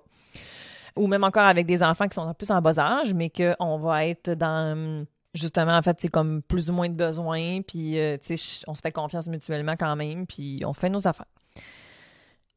Ou 0.96 1.06
même 1.06 1.24
encore 1.24 1.46
avec 1.46 1.66
des 1.66 1.82
enfants 1.82 2.08
qui 2.08 2.14
sont 2.14 2.32
plus 2.34 2.50
en 2.50 2.60
bas 2.60 2.78
âge, 2.78 3.14
mais 3.14 3.30
qu'on 3.30 3.78
va 3.78 4.06
être 4.06 4.30
dans, 4.30 5.06
justement, 5.32 5.76
en 5.76 5.82
fait, 5.82 5.96
c'est 6.00 6.08
comme 6.08 6.42
plus 6.42 6.68
ou 6.68 6.72
moins 6.72 6.88
de 6.88 6.94
besoins, 6.94 7.62
puis, 7.62 7.98
euh, 7.98 8.18
on 8.66 8.74
se 8.74 8.80
fait 8.80 8.92
confiance 8.92 9.26
mutuellement 9.26 9.76
quand 9.78 9.96
même, 9.96 10.26
puis 10.26 10.62
on 10.66 10.72
fait 10.72 10.90
nos 10.90 11.06
affaires. 11.06 11.26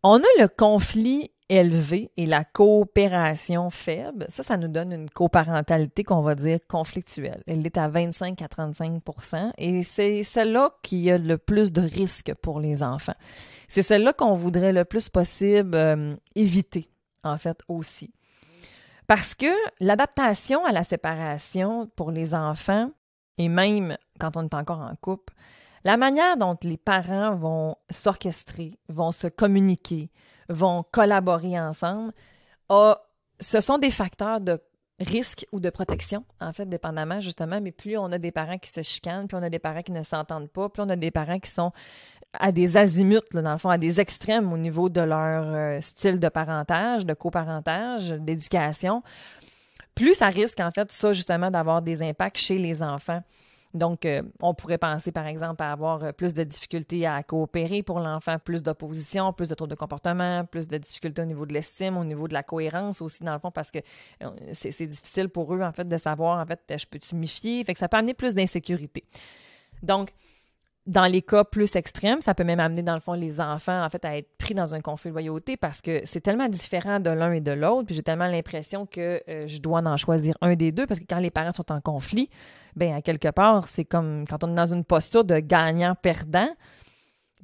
On 0.03 0.17
a 0.17 0.41
le 0.41 0.47
conflit 0.47 1.31
élevé 1.51 2.11
et 2.15 2.25
la 2.25 2.45
coopération 2.45 3.69
faible, 3.69 4.25
ça, 4.29 4.41
ça 4.41 4.55
nous 4.55 4.69
donne 4.69 4.93
une 4.93 5.09
coparentalité 5.09 6.03
qu'on 6.03 6.21
va 6.21 6.33
dire 6.33 6.59
conflictuelle. 6.67 7.43
Elle 7.45 7.65
est 7.65 7.77
à 7.77 7.89
25 7.89 8.41
à 8.41 8.47
35% 8.47 9.51
et 9.57 9.83
c'est 9.83 10.23
celle-là 10.23 10.71
qui 10.81 11.11
a 11.11 11.17
le 11.17 11.37
plus 11.37 11.73
de 11.73 11.81
risques 11.81 12.33
pour 12.41 12.61
les 12.61 12.81
enfants. 12.81 13.15
C'est 13.67 13.81
celle-là 13.81 14.13
qu'on 14.13 14.33
voudrait 14.33 14.71
le 14.71 14.85
plus 14.85 15.09
possible 15.09 15.75
euh, 15.75 16.15
éviter, 16.35 16.89
en 17.23 17.37
fait, 17.37 17.59
aussi. 17.67 18.13
Parce 19.07 19.35
que 19.35 19.51
l'adaptation 19.81 20.63
à 20.63 20.71
la 20.71 20.85
séparation 20.85 21.91
pour 21.97 22.11
les 22.11 22.33
enfants, 22.33 22.91
et 23.37 23.49
même 23.49 23.97
quand 24.19 24.37
on 24.37 24.43
est 24.43 24.53
encore 24.53 24.79
en 24.79 24.95
couple, 25.01 25.33
la 25.83 25.97
manière 25.97 26.37
dont 26.37 26.57
les 26.63 26.77
parents 26.77 27.35
vont 27.35 27.75
s'orchestrer, 27.89 28.79
vont 28.87 29.11
se 29.11 29.27
communiquer, 29.27 30.11
vont 30.51 30.83
collaborer 30.91 31.59
ensemble, 31.59 32.13
ce 33.39 33.59
sont 33.59 33.77
des 33.77 33.91
facteurs 33.91 34.39
de 34.39 34.59
risque 34.99 35.45
ou 35.51 35.59
de 35.59 35.69
protection, 35.69 36.23
en 36.39 36.53
fait, 36.53 36.67
dépendamment, 36.67 37.21
justement. 37.21 37.59
Mais 37.61 37.71
plus 37.71 37.97
on 37.97 38.11
a 38.11 38.17
des 38.17 38.31
parents 38.31 38.57
qui 38.57 38.69
se 38.69 38.81
chicanent, 38.81 39.27
plus 39.27 39.37
on 39.37 39.43
a 39.43 39.49
des 39.49 39.59
parents 39.59 39.81
qui 39.81 39.91
ne 39.91 40.03
s'entendent 40.03 40.49
pas, 40.49 40.69
plus 40.69 40.83
on 40.83 40.89
a 40.89 40.95
des 40.95 41.11
parents 41.11 41.39
qui 41.39 41.49
sont 41.49 41.71
à 42.33 42.51
des 42.51 42.77
azimuts, 42.77 43.19
dans 43.33 43.51
le 43.51 43.57
fond, 43.57 43.69
à 43.69 43.77
des 43.77 43.99
extrêmes 43.99 44.53
au 44.53 44.57
niveau 44.57 44.89
de 44.89 45.01
leur 45.01 45.43
euh, 45.47 45.81
style 45.81 46.19
de 46.19 46.29
parentage, 46.29 47.05
de 47.05 47.13
coparentage, 47.13 48.11
d'éducation, 48.11 49.03
plus 49.95 50.13
ça 50.13 50.27
risque, 50.27 50.59
en 50.61 50.71
fait, 50.71 50.91
ça, 50.91 51.11
justement, 51.11 51.51
d'avoir 51.51 51.81
des 51.81 52.01
impacts 52.01 52.37
chez 52.37 52.57
les 52.57 52.81
enfants. 52.81 53.21
Donc, 53.73 54.05
euh, 54.05 54.21
on 54.41 54.53
pourrait 54.53 54.77
penser, 54.77 55.11
par 55.11 55.25
exemple, 55.27 55.63
à 55.63 55.71
avoir 55.71 56.03
euh, 56.03 56.11
plus 56.11 56.33
de 56.33 56.43
difficultés 56.43 57.05
à 57.07 57.23
coopérer 57.23 57.83
pour 57.83 57.99
l'enfant, 57.99 58.37
plus 58.37 58.61
d'opposition, 58.61 59.31
plus 59.31 59.47
de 59.47 59.55
troubles 59.55 59.71
de 59.71 59.75
comportement, 59.75 60.43
plus 60.45 60.67
de 60.67 60.77
difficultés 60.77 61.21
au 61.21 61.25
niveau 61.25 61.45
de 61.45 61.53
l'estime, 61.53 61.97
au 61.97 62.03
niveau 62.03 62.27
de 62.27 62.33
la 62.33 62.43
cohérence 62.43 63.01
aussi, 63.01 63.23
dans 63.23 63.33
le 63.33 63.39
fond, 63.39 63.51
parce 63.51 63.71
que 63.71 63.79
euh, 64.23 64.29
c'est 64.53 64.87
difficile 64.87 65.29
pour 65.29 65.53
eux, 65.53 65.61
en 65.61 65.71
fait, 65.71 65.87
de 65.87 65.97
savoir, 65.97 66.39
en 66.39 66.45
fait, 66.45 66.59
je 66.77 66.85
peux-tu 66.85 67.15
m'y 67.15 67.27
fier? 67.27 67.63
Fait 67.63 67.73
que 67.73 67.79
ça 67.79 67.87
peut 67.87 67.97
amener 67.97 68.13
plus 68.13 68.33
d'insécurité. 68.33 69.05
Donc, 69.81 70.11
dans 70.87 71.05
les 71.05 71.21
cas 71.21 71.43
plus 71.43 71.75
extrêmes, 71.75 72.21
ça 72.21 72.33
peut 72.33 72.43
même 72.43 72.59
amener, 72.59 72.81
dans 72.81 72.95
le 72.95 72.99
fond, 72.99 73.13
les 73.13 73.39
enfants, 73.39 73.83
en 73.83 73.89
fait, 73.89 74.03
à 74.03 74.17
être 74.17 74.35
pris 74.37 74.55
dans 74.55 74.73
un 74.73 74.81
conflit 74.81 75.11
de 75.11 75.13
loyauté 75.13 75.55
parce 75.55 75.81
que 75.81 76.01
c'est 76.05 76.21
tellement 76.21 76.47
différent 76.47 76.99
de 76.99 77.11
l'un 77.11 77.31
et 77.33 77.41
de 77.41 77.51
l'autre, 77.51 77.85
puis 77.85 77.95
j'ai 77.95 78.01
tellement 78.01 78.27
l'impression 78.27 78.87
que 78.87 79.21
euh, 79.29 79.47
je 79.47 79.59
dois 79.59 79.79
en 79.79 79.97
choisir 79.97 80.35
un 80.41 80.55
des 80.55 80.71
deux 80.71 80.87
parce 80.87 80.99
que 80.99 81.05
quand 81.07 81.19
les 81.19 81.29
parents 81.29 81.51
sont 81.51 81.71
en 81.71 81.81
conflit, 81.81 82.29
ben 82.75 82.95
à 82.95 83.01
quelque 83.01 83.29
part, 83.29 83.67
c'est 83.67 83.85
comme 83.85 84.25
quand 84.27 84.43
on 84.43 84.51
est 84.51 84.55
dans 84.55 84.73
une 84.73 84.83
posture 84.83 85.23
de 85.23 85.37
gagnant-perdant, 85.39 86.49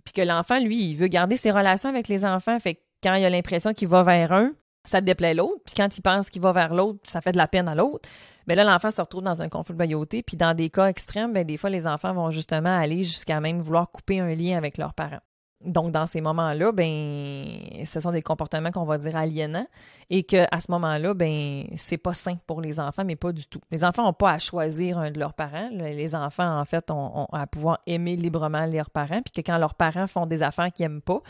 puis 0.03 0.13
que 0.13 0.21
l'enfant, 0.21 0.59
lui, 0.59 0.89
il 0.89 0.95
veut 0.95 1.07
garder 1.07 1.37
ses 1.37 1.51
relations 1.51 1.89
avec 1.89 2.07
les 2.07 2.25
enfants, 2.25 2.59
fait 2.59 2.75
que 2.75 2.79
quand 3.03 3.15
il 3.15 3.25
a 3.25 3.29
l'impression 3.29 3.73
qu'il 3.73 3.87
va 3.87 4.01
vers 4.01 4.31
un, 4.31 4.53
ça 4.89 5.01
déplaît 5.01 5.33
l'autre, 5.33 5.61
puis 5.65 5.73
quand 5.75 5.97
il 5.97 6.01
pense 6.01 6.29
qu'il 6.29 6.41
va 6.41 6.53
vers 6.53 6.73
l'autre, 6.73 6.99
ça 7.03 7.21
fait 7.21 7.31
de 7.31 7.37
la 7.37 7.47
peine 7.47 7.67
à 7.67 7.75
l'autre. 7.75 8.07
Mais 8.47 8.55
là, 8.55 8.63
l'enfant 8.63 8.91
se 8.91 9.01
retrouve 9.01 9.23
dans 9.23 9.41
un 9.41 9.49
conflit 9.49 9.73
de 9.73 9.79
loyauté. 9.79 10.23
Puis 10.23 10.37
dans 10.37 10.55
des 10.55 10.69
cas 10.69 10.87
extrêmes, 10.87 11.33
ben, 11.33 11.45
des 11.45 11.57
fois, 11.57 11.69
les 11.69 11.85
enfants 11.85 12.13
vont 12.13 12.31
justement 12.31 12.75
aller 12.75 13.03
jusqu'à 13.03 13.41
même 13.41 13.59
vouloir 13.59 13.91
couper 13.91 14.21
un 14.21 14.33
lien 14.33 14.57
avec 14.57 14.77
leurs 14.77 14.93
parents. 14.93 15.19
Donc, 15.65 15.91
dans 15.91 16.05
ces 16.05 16.21
moments-là, 16.21 16.71
ben, 16.71 17.45
ce 17.85 17.99
sont 17.99 18.11
des 18.11 18.21
comportements 18.21 18.71
qu'on 18.71 18.85
va 18.85 18.99
dire 18.99 19.15
aliénants 19.15 19.67
et 20.11 20.21
qu'à 20.21 20.47
ce 20.61 20.71
moment-là, 20.71 21.15
ben, 21.15 21.65
c'est 21.77 21.97
pas 21.97 22.13
sain 22.13 22.37
pour 22.45 22.61
les 22.61 22.79
enfants, 22.79 23.03
mais 23.03 23.15
pas 23.15 23.31
du 23.31 23.47
tout. 23.47 23.59
Les 23.71 23.83
enfants 23.83 24.03
n'ont 24.03 24.13
pas 24.13 24.33
à 24.33 24.39
choisir 24.39 24.99
un 24.99 25.09
de 25.09 25.19
leurs 25.19 25.33
parents. 25.33 25.69
Les 25.71 26.13
enfants, 26.13 26.59
en 26.59 26.63
fait, 26.65 26.91
ont, 26.91 27.25
à 27.33 27.47
pouvoir 27.47 27.79
aimer 27.87 28.15
librement 28.15 28.67
leurs 28.67 28.91
parents, 28.91 29.21
puis 29.23 29.31
que 29.31 29.41
quand 29.41 29.57
leurs 29.57 29.73
parents 29.73 30.05
font 30.05 30.27
des 30.27 30.43
affaires 30.43 30.71
qu'ils 30.71 30.85
n'aiment 30.85 31.01
pas, 31.01 31.21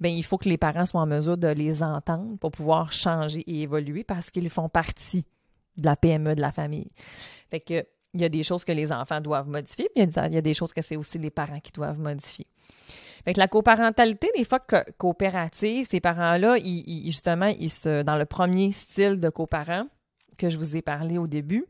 ben, 0.00 0.08
il 0.08 0.24
faut 0.24 0.36
que 0.36 0.48
les 0.48 0.58
parents 0.58 0.84
soient 0.84 1.02
en 1.02 1.06
mesure 1.06 1.38
de 1.38 1.48
les 1.48 1.84
entendre 1.84 2.36
pour 2.38 2.50
pouvoir 2.50 2.92
changer 2.92 3.44
et 3.46 3.62
évoluer 3.62 4.02
parce 4.02 4.32
qu'ils 4.32 4.50
font 4.50 4.68
partie 4.68 5.24
de 5.76 5.86
la 5.86 5.94
PME 5.94 6.34
de 6.34 6.40
la 6.40 6.50
famille. 6.50 6.90
Fait 7.50 7.60
que 7.60 7.86
il 8.14 8.22
y 8.22 8.24
a 8.24 8.28
des 8.28 8.42
choses 8.42 8.64
que 8.64 8.72
les 8.72 8.92
enfants 8.92 9.20
doivent 9.20 9.48
modifier, 9.48 9.88
puis 9.94 10.04
il 10.04 10.32
y 10.32 10.38
a, 10.38 10.40
des 10.40 10.54
choses 10.54 10.72
que 10.72 10.80
c'est 10.80 10.96
aussi 10.96 11.18
les 11.18 11.30
parents 11.30 11.60
qui 11.60 11.70
doivent 11.70 12.00
modifier. 12.00 12.46
Fait 13.26 13.32
que 13.32 13.40
la 13.40 13.48
coparentalité, 13.48 14.30
des 14.36 14.44
fois 14.44 14.60
coopérative, 14.98 15.88
ces 15.90 15.98
parents-là, 15.98 16.58
ils, 16.58 17.06
justement, 17.06 17.52
ils 17.58 17.70
se, 17.72 18.02
dans 18.02 18.14
le 18.14 18.24
premier 18.24 18.70
style 18.70 19.18
de 19.18 19.28
coparent 19.30 19.86
que 20.38 20.48
je 20.48 20.56
vous 20.56 20.76
ai 20.76 20.82
parlé 20.82 21.18
au 21.18 21.26
début, 21.26 21.66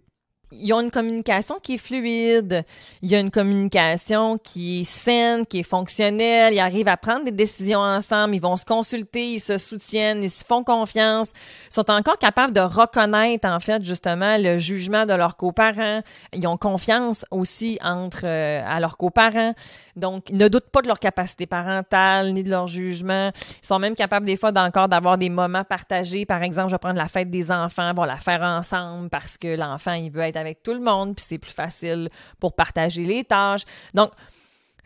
ils 0.53 0.73
ont 0.73 0.81
une 0.81 0.91
communication 0.91 1.57
qui 1.61 1.75
est 1.75 1.79
fluide, 1.79 2.65
il 3.03 3.11
y 3.11 3.17
a 3.17 3.21
une 3.21 3.31
communication 3.31 4.39
qui 4.39 4.83
est 4.83 4.85
saine, 4.85 5.45
qui 5.45 5.61
est 5.61 5.65
fonctionnelle, 5.65 6.55
ils 6.55 6.61
arrivent 6.61 6.89
à 6.89 6.97
prendre 6.97 7.25
des 7.25 7.33
décisions 7.33 7.81
ensemble, 7.81 8.35
ils 8.35 8.41
vont 8.41 8.57
se 8.57 8.65
consulter, 8.65 9.33
ils 9.35 9.41
se 9.41 9.59
soutiennent, 9.59 10.23
ils 10.23 10.31
se 10.31 10.45
font 10.45 10.63
confiance, 10.63 11.31
ils 11.71 11.75
sont 11.75 11.91
encore 11.91 12.19
capables 12.19 12.53
de 12.53 12.61
reconnaître 12.61 13.49
en 13.49 13.59
fait 13.59 13.83
justement 13.83 14.37
le 14.39 14.59
jugement 14.59 15.05
de 15.05 15.15
leurs 15.15 15.37
coparents, 15.37 16.03
ils 16.33 16.47
ont 16.47 16.57
confiance 16.57 17.25
aussi 17.31 17.79
entre 17.83 18.25
euh, 18.25 18.63
à 18.65 18.79
leurs 18.79 18.97
coparents. 18.97 19.55
Donc, 19.97 20.31
ne 20.31 20.49
doutent 20.49 20.71
pas 20.71 20.83
de 20.83 20.89
leur 20.89 20.99
capacité 20.99 21.47
parentale 21.47 22.33
ni 22.33 22.43
de 22.45 22.51
leur 22.51 22.69
jugement. 22.69 23.31
Ils 23.63 23.67
sont 23.67 23.79
même 23.79 23.95
capables 23.95 24.27
des 24.27 24.37
fois 24.37 24.53
d'encore 24.53 24.89
d'avoir 24.89 25.19
des 25.19 25.31
moments 25.31 25.65
partagés. 25.65 26.27
Par 26.27 26.43
exemple, 26.43 26.69
je 26.69 26.75
vais 26.75 26.79
prendre 26.79 26.99
la 26.99 27.09
fête 27.09 27.31
des 27.31 27.51
enfants, 27.51 27.91
on 27.91 28.01
va 28.01 28.07
la 28.07 28.17
faire 28.17 28.43
ensemble 28.43 29.09
parce 29.09 29.39
que 29.39 29.57
l'enfant, 29.57 29.95
il 29.95 30.11
veut 30.11 30.23
être 30.23 30.37
avec 30.37 30.63
tout 30.63 30.75
le 30.75 30.81
monde, 30.81 31.17
puis 31.17 31.25
c'est 31.27 31.39
plus 31.39 31.53
facile 31.53 32.09
pour 32.39 32.55
partager 32.55 33.05
les 33.05 33.25
tâches. 33.25 33.65
Donc, 33.95 34.11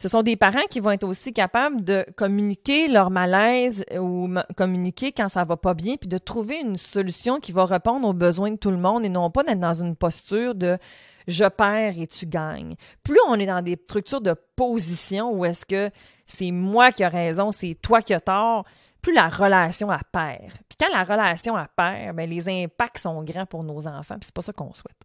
ce 0.01 0.09
sont 0.09 0.23
des 0.23 0.37
parents 0.37 0.65
qui 0.71 0.81
vont 0.81 0.93
être 0.93 1.05
aussi 1.05 1.35
capables 1.35 1.85
de 1.85 2.07
communiquer 2.17 2.89
leur 2.89 3.11
malaise 3.11 3.85
ou 3.99 4.31
communiquer 4.57 5.13
quand 5.13 5.29
ça 5.29 5.45
va 5.45 5.59
pas 5.59 5.75
bien, 5.75 5.97
puis 5.97 6.09
de 6.09 6.17
trouver 6.17 6.61
une 6.61 6.79
solution 6.79 7.39
qui 7.39 7.53
va 7.53 7.67
répondre 7.67 8.09
aux 8.09 8.15
besoins 8.15 8.53
de 8.53 8.57
tout 8.57 8.71
le 8.71 8.79
monde 8.79 9.05
et 9.05 9.11
non 9.11 9.31
pas 9.31 9.43
d'être 9.43 9.61
dans 9.61 9.75
une 9.75 9.97
posture 9.97 10.55
de 10.55 10.79
je 11.27 11.45
perds 11.45 11.99
et 11.99 12.07
tu 12.07 12.27
gagnes. 12.27 12.77
Plus 13.03 13.19
on 13.29 13.35
est 13.35 13.47
dans 13.47 13.63
des 13.63 13.79
structures 13.85 14.21
de 14.21 14.35
position 14.57 15.33
où 15.33 15.45
est-ce 15.45 15.65
que 15.67 15.91
c'est 16.27 16.51
moi 16.51 16.93
qui 16.93 17.03
ai 17.03 17.09
raison, 17.09 17.53
c'est 17.53 17.75
toi 17.75 18.03
qui 18.03 18.15
as 18.15 18.21
tort, 18.21 18.65
plus 19.03 19.15
la 19.15 19.29
relation 19.29 19.91
a 19.91 19.99
perd. 20.13 20.53
Puis 20.69 20.77
quand 20.79 20.93
la 20.93 21.05
relation 21.05 21.57
a 21.57 21.67
perd, 21.69 22.17
ben 22.17 22.29
les 22.29 22.49
impacts 22.49 22.99
sont 22.99 23.23
grands 23.23 23.47
pour 23.47 23.65
nos 23.65 23.87
enfants, 23.87 24.17
puis 24.17 24.27
c'est 24.27 24.35
pas 24.35 24.43
ça 24.43 24.53
qu'on 24.53 24.75
souhaite. 24.75 24.97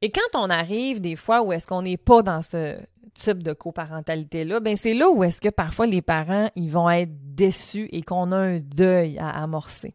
Et 0.00 0.10
quand 0.10 0.38
on 0.38 0.50
arrive 0.50 1.00
des 1.00 1.16
fois 1.16 1.42
où 1.42 1.52
est-ce 1.52 1.66
qu'on 1.66 1.82
n'est 1.82 1.96
pas 1.96 2.22
dans 2.22 2.42
ce 2.42 2.76
type 3.14 3.42
de 3.42 3.52
coparentalité-là, 3.52 4.60
ben 4.60 4.76
c'est 4.76 4.94
là 4.94 5.08
où 5.08 5.22
est-ce 5.22 5.40
que 5.40 5.48
parfois 5.48 5.86
les 5.86 6.02
parents 6.02 6.50
ils 6.56 6.70
vont 6.70 6.90
être 6.90 7.12
déçus 7.34 7.88
et 7.92 8.02
qu'on 8.02 8.32
a 8.32 8.36
un 8.36 8.58
deuil 8.58 9.18
à 9.18 9.30
amorcer. 9.30 9.94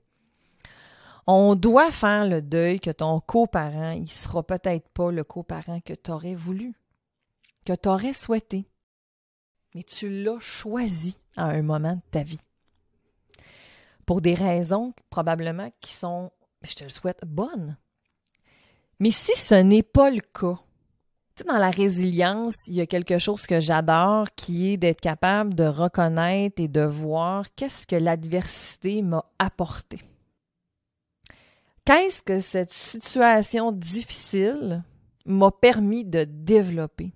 On 1.30 1.56
doit 1.56 1.92
faire 1.92 2.26
le 2.26 2.42
deuil 2.42 2.80
que 2.80 2.90
ton 2.90 3.20
coparent, 3.20 3.92
il 3.92 4.10
sera 4.10 4.44
peut-être 4.44 4.88
pas 4.90 5.12
le 5.12 5.26
coparent 5.26 5.82
que 5.82 5.94
tu 5.94 6.10
aurais 6.10 6.36
voulu, 6.36 6.74
que 7.66 7.74
tu 7.74 7.90
aurais 7.90 8.14
souhaité, 8.14 8.66
mais 9.76 9.84
tu 9.84 10.10
l'as 10.24 10.40
choisi 10.40 11.20
à 11.36 11.48
un 11.48 11.62
moment 11.64 11.96
de 11.96 12.02
ta 12.12 12.24
vie. 12.24 12.40
Pour 14.06 14.22
des 14.22 14.36
raisons 14.36 14.94
probablement 15.10 15.70
qui 15.82 15.92
sont, 15.94 16.32
je 16.62 16.76
te 16.76 16.86
le 16.86 16.90
souhaite, 16.90 17.20
bonnes. 17.26 17.76
Mais 19.02 19.12
si 19.12 19.36
ce 19.38 19.56
n'est 19.56 19.84
pas 19.84 20.10
le 20.10 20.22
cas, 20.22 20.58
dans 21.46 21.58
la 21.58 21.70
résilience, 21.70 22.56
il 22.68 22.76
y 22.76 22.82
a 22.82 22.88
quelque 22.88 23.20
chose 23.20 23.46
que 23.46 23.60
j'adore 23.60 24.28
qui 24.36 24.72
est 24.72 24.78
d'être 24.78 25.02
capable 25.02 25.54
de 25.54 25.66
reconnaître 25.66 26.62
et 26.62 26.70
de 26.70 26.82
voir 26.82 27.46
qu'est-ce 27.56 27.86
que 27.86 27.98
l'adversité 27.98 29.02
m'a 29.02 29.26
apporté. 29.38 30.02
Qu'est-ce 31.88 32.22
que 32.22 32.42
cette 32.42 32.74
situation 32.74 33.72
difficile 33.72 34.84
m'a 35.26 35.52
permis 35.52 36.04
de 36.04 36.26
développer? 36.26 37.14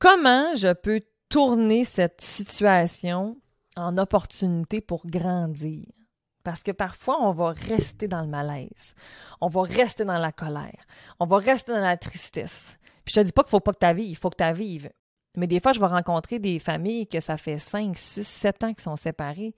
Comment 0.00 0.56
je 0.56 0.72
peux 0.72 1.02
tourner 1.28 1.84
cette 1.84 2.20
situation 2.22 3.40
en 3.76 3.98
opportunité 3.98 4.80
pour 4.80 5.06
grandir? 5.06 5.86
Parce 6.42 6.64
que 6.64 6.72
parfois, 6.72 7.22
on 7.22 7.30
va 7.30 7.50
rester 7.50 8.08
dans 8.08 8.22
le 8.22 8.26
malaise. 8.26 8.96
On 9.40 9.46
va 9.46 9.62
rester 9.62 10.04
dans 10.04 10.18
la 10.18 10.32
colère. 10.32 10.84
On 11.20 11.26
va 11.26 11.36
rester 11.36 11.70
dans 11.70 11.78
la 11.78 11.96
tristesse. 11.96 12.76
Puis 13.04 13.14
je 13.14 13.20
te 13.20 13.26
dis 13.26 13.32
pas 13.32 13.44
qu'il 13.44 13.50
faut 13.50 13.60
pas 13.60 13.74
que 13.74 13.86
tu 13.86 13.94
vives, 13.94 14.10
il 14.10 14.16
faut 14.16 14.30
que 14.30 14.42
tu 14.42 14.58
vives. 14.58 14.90
Mais 15.36 15.46
des 15.46 15.60
fois, 15.60 15.72
je 15.72 15.78
vais 15.78 15.86
rencontrer 15.86 16.40
des 16.40 16.58
familles 16.58 17.06
que 17.06 17.20
ça 17.20 17.36
fait 17.36 17.60
5, 17.60 17.96
6, 17.96 18.26
7 18.26 18.64
ans 18.64 18.74
qu'ils 18.74 18.82
sont 18.82 18.96
séparés. 18.96 19.54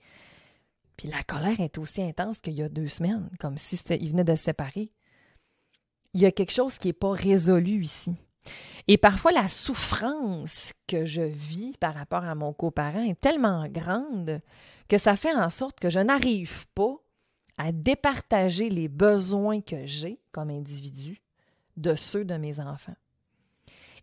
Puis 0.99 1.07
la 1.07 1.23
colère 1.23 1.61
est 1.61 1.77
aussi 1.77 2.01
intense 2.01 2.41
qu'il 2.41 2.55
y 2.55 2.61
a 2.61 2.67
deux 2.67 2.89
semaines, 2.89 3.29
comme 3.39 3.57
si 3.57 3.79
venaient 3.87 4.25
de 4.25 4.35
se 4.35 4.43
séparer. 4.43 4.91
Il 6.13 6.19
y 6.19 6.25
a 6.25 6.31
quelque 6.33 6.51
chose 6.51 6.77
qui 6.77 6.87
n'est 6.87 6.93
pas 6.93 7.13
résolu 7.13 7.85
ici. 7.85 8.17
Et 8.89 8.97
parfois, 8.97 9.31
la 9.31 9.47
souffrance 9.47 10.73
que 10.87 11.05
je 11.05 11.21
vis 11.21 11.77
par 11.77 11.93
rapport 11.93 12.25
à 12.25 12.35
mon 12.35 12.51
coparent 12.51 13.01
est 13.01 13.17
tellement 13.17 13.65
grande 13.69 14.41
que 14.89 14.97
ça 14.97 15.15
fait 15.15 15.33
en 15.33 15.49
sorte 15.49 15.79
que 15.79 15.89
je 15.89 16.01
n'arrive 16.01 16.67
pas 16.75 16.97
à 17.57 17.71
départager 17.71 18.67
les 18.67 18.89
besoins 18.89 19.61
que 19.61 19.85
j'ai 19.85 20.17
comme 20.33 20.49
individu 20.49 21.17
de 21.77 21.95
ceux 21.95 22.25
de 22.25 22.35
mes 22.35 22.59
enfants. 22.59 22.97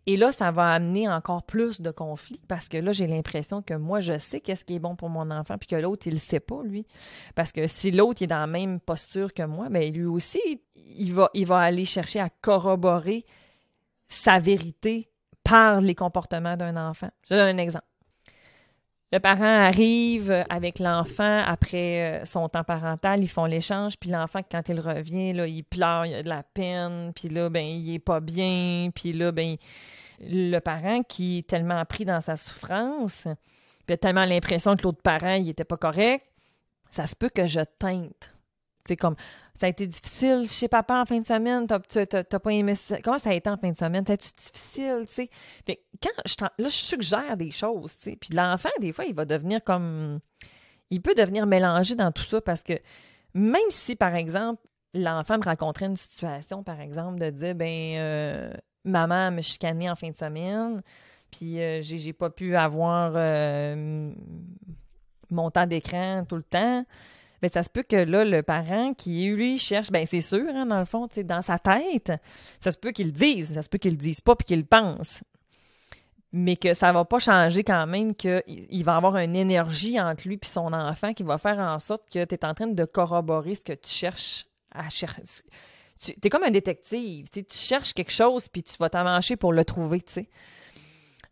Et 0.09 0.15
là, 0.15 0.31
ça 0.31 0.51
va 0.51 0.71
amener 0.71 1.09
encore 1.09 1.43
plus 1.43 1.81
de 1.81 1.91
conflits 1.91 2.39
parce 2.47 2.69
que 2.69 2.77
là, 2.77 2.93
j'ai 2.93 3.07
l'impression 3.07 3.61
que 3.61 3.73
moi, 3.73 3.99
je 3.99 4.17
sais 4.17 4.39
qu'est-ce 4.39 4.63
qui 4.63 4.75
est 4.75 4.79
bon 4.79 4.95
pour 4.95 5.09
mon 5.09 5.29
enfant, 5.31 5.57
puis 5.57 5.67
que 5.67 5.75
l'autre, 5.75 6.07
il 6.07 6.13
ne 6.13 6.19
sait 6.19 6.39
pas, 6.39 6.63
lui. 6.63 6.87
Parce 7.35 7.51
que 7.51 7.67
si 7.67 7.91
l'autre 7.91 8.23
est 8.23 8.27
dans 8.27 8.39
la 8.39 8.47
même 8.47 8.79
posture 8.79 9.33
que 9.33 9.43
moi, 9.43 9.67
bien, 9.67 9.89
lui 9.91 10.05
aussi, 10.05 10.61
il 10.75 11.13
va, 11.13 11.29
il 11.33 11.45
va 11.45 11.59
aller 11.59 11.83
chercher 11.83 12.21
à 12.21 12.29
corroborer 12.29 13.25
sa 14.07 14.39
vérité 14.39 15.09
par 15.43 15.81
les 15.81 15.93
comportements 15.93 16.55
d'un 16.55 16.77
enfant. 16.77 17.09
Je 17.29 17.35
donne 17.35 17.59
un 17.59 17.61
exemple. 17.61 17.85
Le 19.13 19.19
parent 19.19 19.45
arrive 19.45 20.45
avec 20.49 20.79
l'enfant 20.79 21.41
après 21.45 22.21
euh, 22.21 22.25
son 22.25 22.49
temps 22.49 22.65
parental, 22.65 23.23
ils 23.23 23.29
font 23.29 23.45
l'échange, 23.45 23.97
puis 23.97 24.09
l'enfant, 24.09 24.41
quand 24.51 24.67
il 24.67 24.81
revient, 24.81 25.31
là, 25.31 25.47
il 25.47 25.63
pleure, 25.63 26.05
il 26.05 26.13
a 26.15 26.23
de 26.23 26.27
la 26.27 26.43
peine, 26.43 27.13
puis 27.15 27.29
là, 27.29 27.49
ben, 27.49 27.65
il 27.65 27.93
est 27.93 27.99
pas 27.99 28.19
bien, 28.19 28.89
puis 28.93 29.13
là, 29.13 29.31
ben, 29.31 29.55
le 30.19 30.59
parent 30.59 31.03
qui 31.03 31.37
est 31.37 31.47
tellement 31.47 31.83
pris 31.85 32.03
dans 32.03 32.19
sa 32.19 32.35
souffrance, 32.35 33.27
puis 33.85 33.93
a 33.93 33.97
tellement 33.97 34.25
l'impression 34.25 34.75
que 34.75 34.83
l'autre 34.83 35.01
parent, 35.01 35.35
il 35.35 35.47
était 35.47 35.63
pas 35.63 35.77
correct, 35.77 36.25
ça 36.91 37.05
se 37.05 37.15
peut 37.15 37.29
que 37.29 37.47
je 37.47 37.61
teinte. 37.79 38.33
Tu 38.87 38.93
sais, 38.93 38.97
comme, 38.97 39.15
ça 39.55 39.65
a 39.65 39.69
été 39.69 39.85
difficile 39.85 40.47
chez 40.47 40.67
papa 40.67 41.01
en 41.01 41.05
fin 41.05 41.19
de 41.19 41.25
semaine, 41.25 41.67
t'as 41.67 42.39
pas 42.39 42.53
aimé 42.53 42.75
ça. 42.75 43.01
Comment 43.01 43.19
ça 43.19 43.31
a 43.31 43.33
été 43.33 43.49
en 43.49 43.57
fin 43.57 43.71
de 43.71 43.77
semaine? 43.77 44.03
T'as-tu 44.05 44.29
difficile, 44.37 45.05
tu 45.07 45.13
sais? 45.13 45.29
quand 46.01 46.09
je, 46.25 46.35
là, 46.41 46.69
je 46.69 46.75
suggère 46.75 47.35
des 47.37 47.51
choses, 47.51 47.97
tu 47.97 48.11
sais, 48.11 48.15
puis 48.15 48.33
l'enfant, 48.33 48.69
des 48.79 48.93
fois, 48.93 49.05
il 49.05 49.13
va 49.13 49.25
devenir 49.25 49.63
comme... 49.63 50.19
Il 50.89 51.01
peut 51.01 51.15
devenir 51.15 51.45
mélangé 51.45 51.95
dans 51.95 52.13
tout 52.13 52.23
ça 52.23 52.39
parce 52.39 52.61
que 52.61 52.73
même 53.33 53.69
si, 53.69 53.95
par 53.97 54.15
exemple, 54.15 54.61
l'enfant 54.93 55.37
me 55.37 55.43
rencontrait 55.43 55.87
une 55.87 55.97
situation, 55.97 56.63
par 56.63 56.79
exemple, 56.79 57.19
de 57.19 57.29
dire, 57.29 57.55
ben, 57.55 57.97
euh, 57.97 58.53
maman 58.85 59.31
me 59.31 59.41
chicanait 59.41 59.89
en 59.89 59.95
fin 59.95 60.09
de 60.09 60.15
semaine, 60.15 60.81
puis 61.31 61.61
euh, 61.61 61.81
j'ai 61.81 62.13
pas 62.13 62.29
pu 62.29 62.55
avoir 62.55 63.13
euh, 63.15 64.11
mon 65.29 65.51
temps 65.51 65.67
d'écran 65.67 66.25
tout 66.27 66.37
le 66.37 66.43
temps, 66.43 66.85
mais 67.41 67.49
ça 67.49 67.63
se 67.63 67.69
peut 67.69 67.83
que 67.83 67.95
là, 67.95 68.25
le 68.25 68.43
parent 68.43 68.93
qui, 68.93 69.27
lui, 69.27 69.59
cherche, 69.59 69.91
ben 69.91 70.05
c'est 70.05 70.21
sûr, 70.21 70.43
hein, 70.49 70.65
dans 70.65 70.79
le 70.79 70.85
fond, 70.85 71.07
dans 71.23 71.41
sa 71.41 71.59
tête, 71.59 72.11
ça 72.59 72.71
se 72.71 72.77
peut 72.77 72.91
qu'il 72.91 73.07
le 73.07 73.13
dise, 73.13 73.53
ça 73.53 73.61
se 73.61 73.69
peut 73.69 73.77
qu'il 73.77 73.91
le 73.91 73.97
dise 73.97 74.21
pas 74.21 74.35
puis 74.35 74.45
qu'il 74.45 74.59
le 74.59 74.65
pense. 74.65 75.23
Mais 76.33 76.57
que 76.57 76.73
ça 76.73 76.91
va 76.91 77.05
pas 77.05 77.19
changer 77.19 77.63
quand 77.63 77.87
même 77.87 78.13
qu'il 78.13 78.83
va 78.83 78.97
avoir 78.97 79.17
une 79.17 79.35
énergie 79.35 79.99
entre 79.99 80.27
lui 80.27 80.35
et 80.35 80.45
son 80.45 80.73
enfant 80.73 81.13
qui 81.13 81.23
va 81.23 81.37
faire 81.37 81.57
en 81.59 81.79
sorte 81.79 82.03
que 82.11 82.25
tu 82.25 82.35
es 82.35 82.45
en 82.45 82.53
train 82.53 82.67
de 82.67 82.85
corroborer 82.85 83.55
ce 83.55 83.61
que 83.61 83.73
tu 83.73 83.89
cherches 83.89 84.45
à 84.71 84.89
chercher. 84.89 85.23
Tu 86.01 86.13
es 86.21 86.29
comme 86.29 86.43
un 86.43 86.51
détective, 86.51 87.29
tu 87.29 87.45
cherches 87.49 87.93
quelque 87.93 88.11
chose 88.11 88.49
puis 88.49 88.61
tu 88.61 88.75
vas 88.77 88.89
t'amancher 88.89 89.35
pour 89.35 89.53
le 89.53 89.63
trouver, 89.63 90.01
tu. 90.01 90.27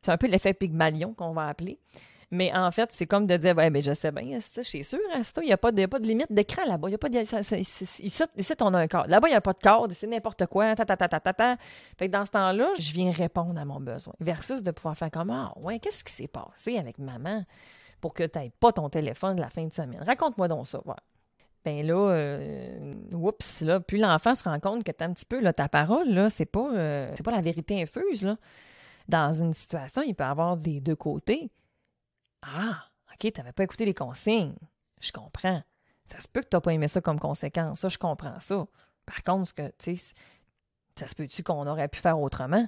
C'est 0.01 0.11
un 0.11 0.17
peu 0.17 0.27
l'effet 0.27 0.53
Pygmalion 0.53 1.13
qu'on 1.13 1.33
va 1.33 1.47
appeler. 1.47 1.79
Mais 2.35 2.53
en 2.53 2.69
fait, 2.71 2.89
c'est 2.91 3.05
comme 3.05 3.25
de 3.25 3.37
dire, 3.37 3.55
ouais, 3.55 3.69
mais 3.69 3.81
je 3.81 3.93
sais 3.93 4.11
bien, 4.11 4.39
je 4.55 4.61
suis 4.61 4.83
sûr, 4.83 4.99
il 5.37 5.45
n'y 5.45 5.51
a, 5.51 5.57
pas 5.57 5.71
de, 5.71 5.85
pas 5.85 5.99
de 5.99 6.05
limite 6.05 6.31
d'écran 6.31 6.65
là-bas. 6.67 6.89
Il 6.89 6.91
y 6.91 6.95
a 6.95 6.97
pas 6.97 7.09
de, 7.09 7.17
ici, 7.19 8.53
on 8.61 8.73
a 8.73 8.79
un 8.79 8.87
cadre. 8.87 9.07
Là-bas, 9.07 9.27
il 9.29 9.31
n'y 9.31 9.37
a 9.37 9.41
pas 9.41 9.53
de 9.53 9.59
cadre, 9.59 9.93
c'est 9.95 10.07
n'importe 10.07 10.45
quoi. 10.47 10.75
Ta, 10.75 10.85
ta, 10.85 10.97
ta, 10.97 11.07
ta, 11.07 11.19
ta, 11.19 11.57
Fait 11.97 12.07
que 12.07 12.11
dans 12.11 12.25
ce 12.25 12.31
temps-là, 12.31 12.69
je 12.77 12.91
viens 12.91 13.11
répondre 13.11 13.59
à 13.59 13.65
mon 13.65 13.79
besoin. 13.79 14.13
Versus 14.19 14.61
de 14.61 14.71
pouvoir 14.71 14.97
faire 14.97 15.11
comme, 15.11 15.29
ah, 15.29 15.53
ouais, 15.61 15.79
qu'est-ce 15.79 16.03
qui 16.03 16.13
s'est 16.13 16.27
passé 16.27 16.77
avec 16.77 16.99
maman 16.99 17.43
pour 18.01 18.13
que 18.13 18.23
tu 18.23 18.37
n'aies 18.37 18.51
pas 18.59 18.71
ton 18.71 18.89
téléphone 18.89 19.39
la 19.39 19.49
fin 19.49 19.65
de 19.65 19.73
semaine? 19.73 20.03
Raconte-moi 20.05 20.47
donc 20.47 20.67
ça. 20.67 20.81
Voilà. 20.83 21.01
Ben 21.63 21.85
là, 21.85 22.11
euh, 22.11 22.93
oups, 23.11 23.61
là, 23.61 23.79
puis 23.79 23.97
l'enfant 23.97 24.35
se 24.35 24.43
rend 24.43 24.59
compte 24.59 24.83
que 24.83 24.91
un 25.03 25.13
petit 25.13 25.25
peu, 25.25 25.39
là, 25.39 25.51
ta 25.51 25.67
parole, 25.67 26.09
là, 26.09 26.29
c'est 26.29 26.45
pas, 26.45 26.69
euh, 26.73 27.11
c'est 27.15 27.23
pas 27.23 27.31
la 27.31 27.41
vérité 27.41 27.81
infuse, 27.81 28.21
là. 28.21 28.37
Dans 29.07 29.33
une 29.33 29.53
situation, 29.53 30.03
il 30.03 30.13
peut 30.15 30.23
y 30.23 30.27
avoir 30.27 30.57
des 30.57 30.79
deux 30.79 30.95
côtés. 30.95 31.49
Ah, 32.45 32.85
OK, 33.13 33.31
tu 33.31 33.39
n'avais 33.39 33.51
pas 33.51 33.63
écouté 33.63 33.85
les 33.85 33.93
consignes. 33.93 34.55
Je 35.01 35.11
comprends. 35.11 35.61
Ça 36.07 36.21
se 36.21 36.27
peut 36.27 36.41
que 36.41 36.49
tu 36.49 36.55
n'as 36.55 36.61
pas 36.61 36.73
aimé 36.73 36.87
ça 36.87 37.01
comme 37.01 37.19
conséquence. 37.19 37.79
Ça, 37.79 37.89
je 37.89 37.97
comprends 37.97 38.39
ça. 38.39 38.65
Par 39.05 39.23
contre, 39.23 39.47
ce 39.47 39.53
que, 39.53 39.67
tu 39.79 39.97
sais, 39.97 40.13
ça 40.97 41.07
se 41.07 41.15
peut-tu 41.15 41.43
qu'on 41.43 41.67
aurait 41.67 41.87
pu 41.87 41.99
faire 41.99 42.19
autrement? 42.19 42.67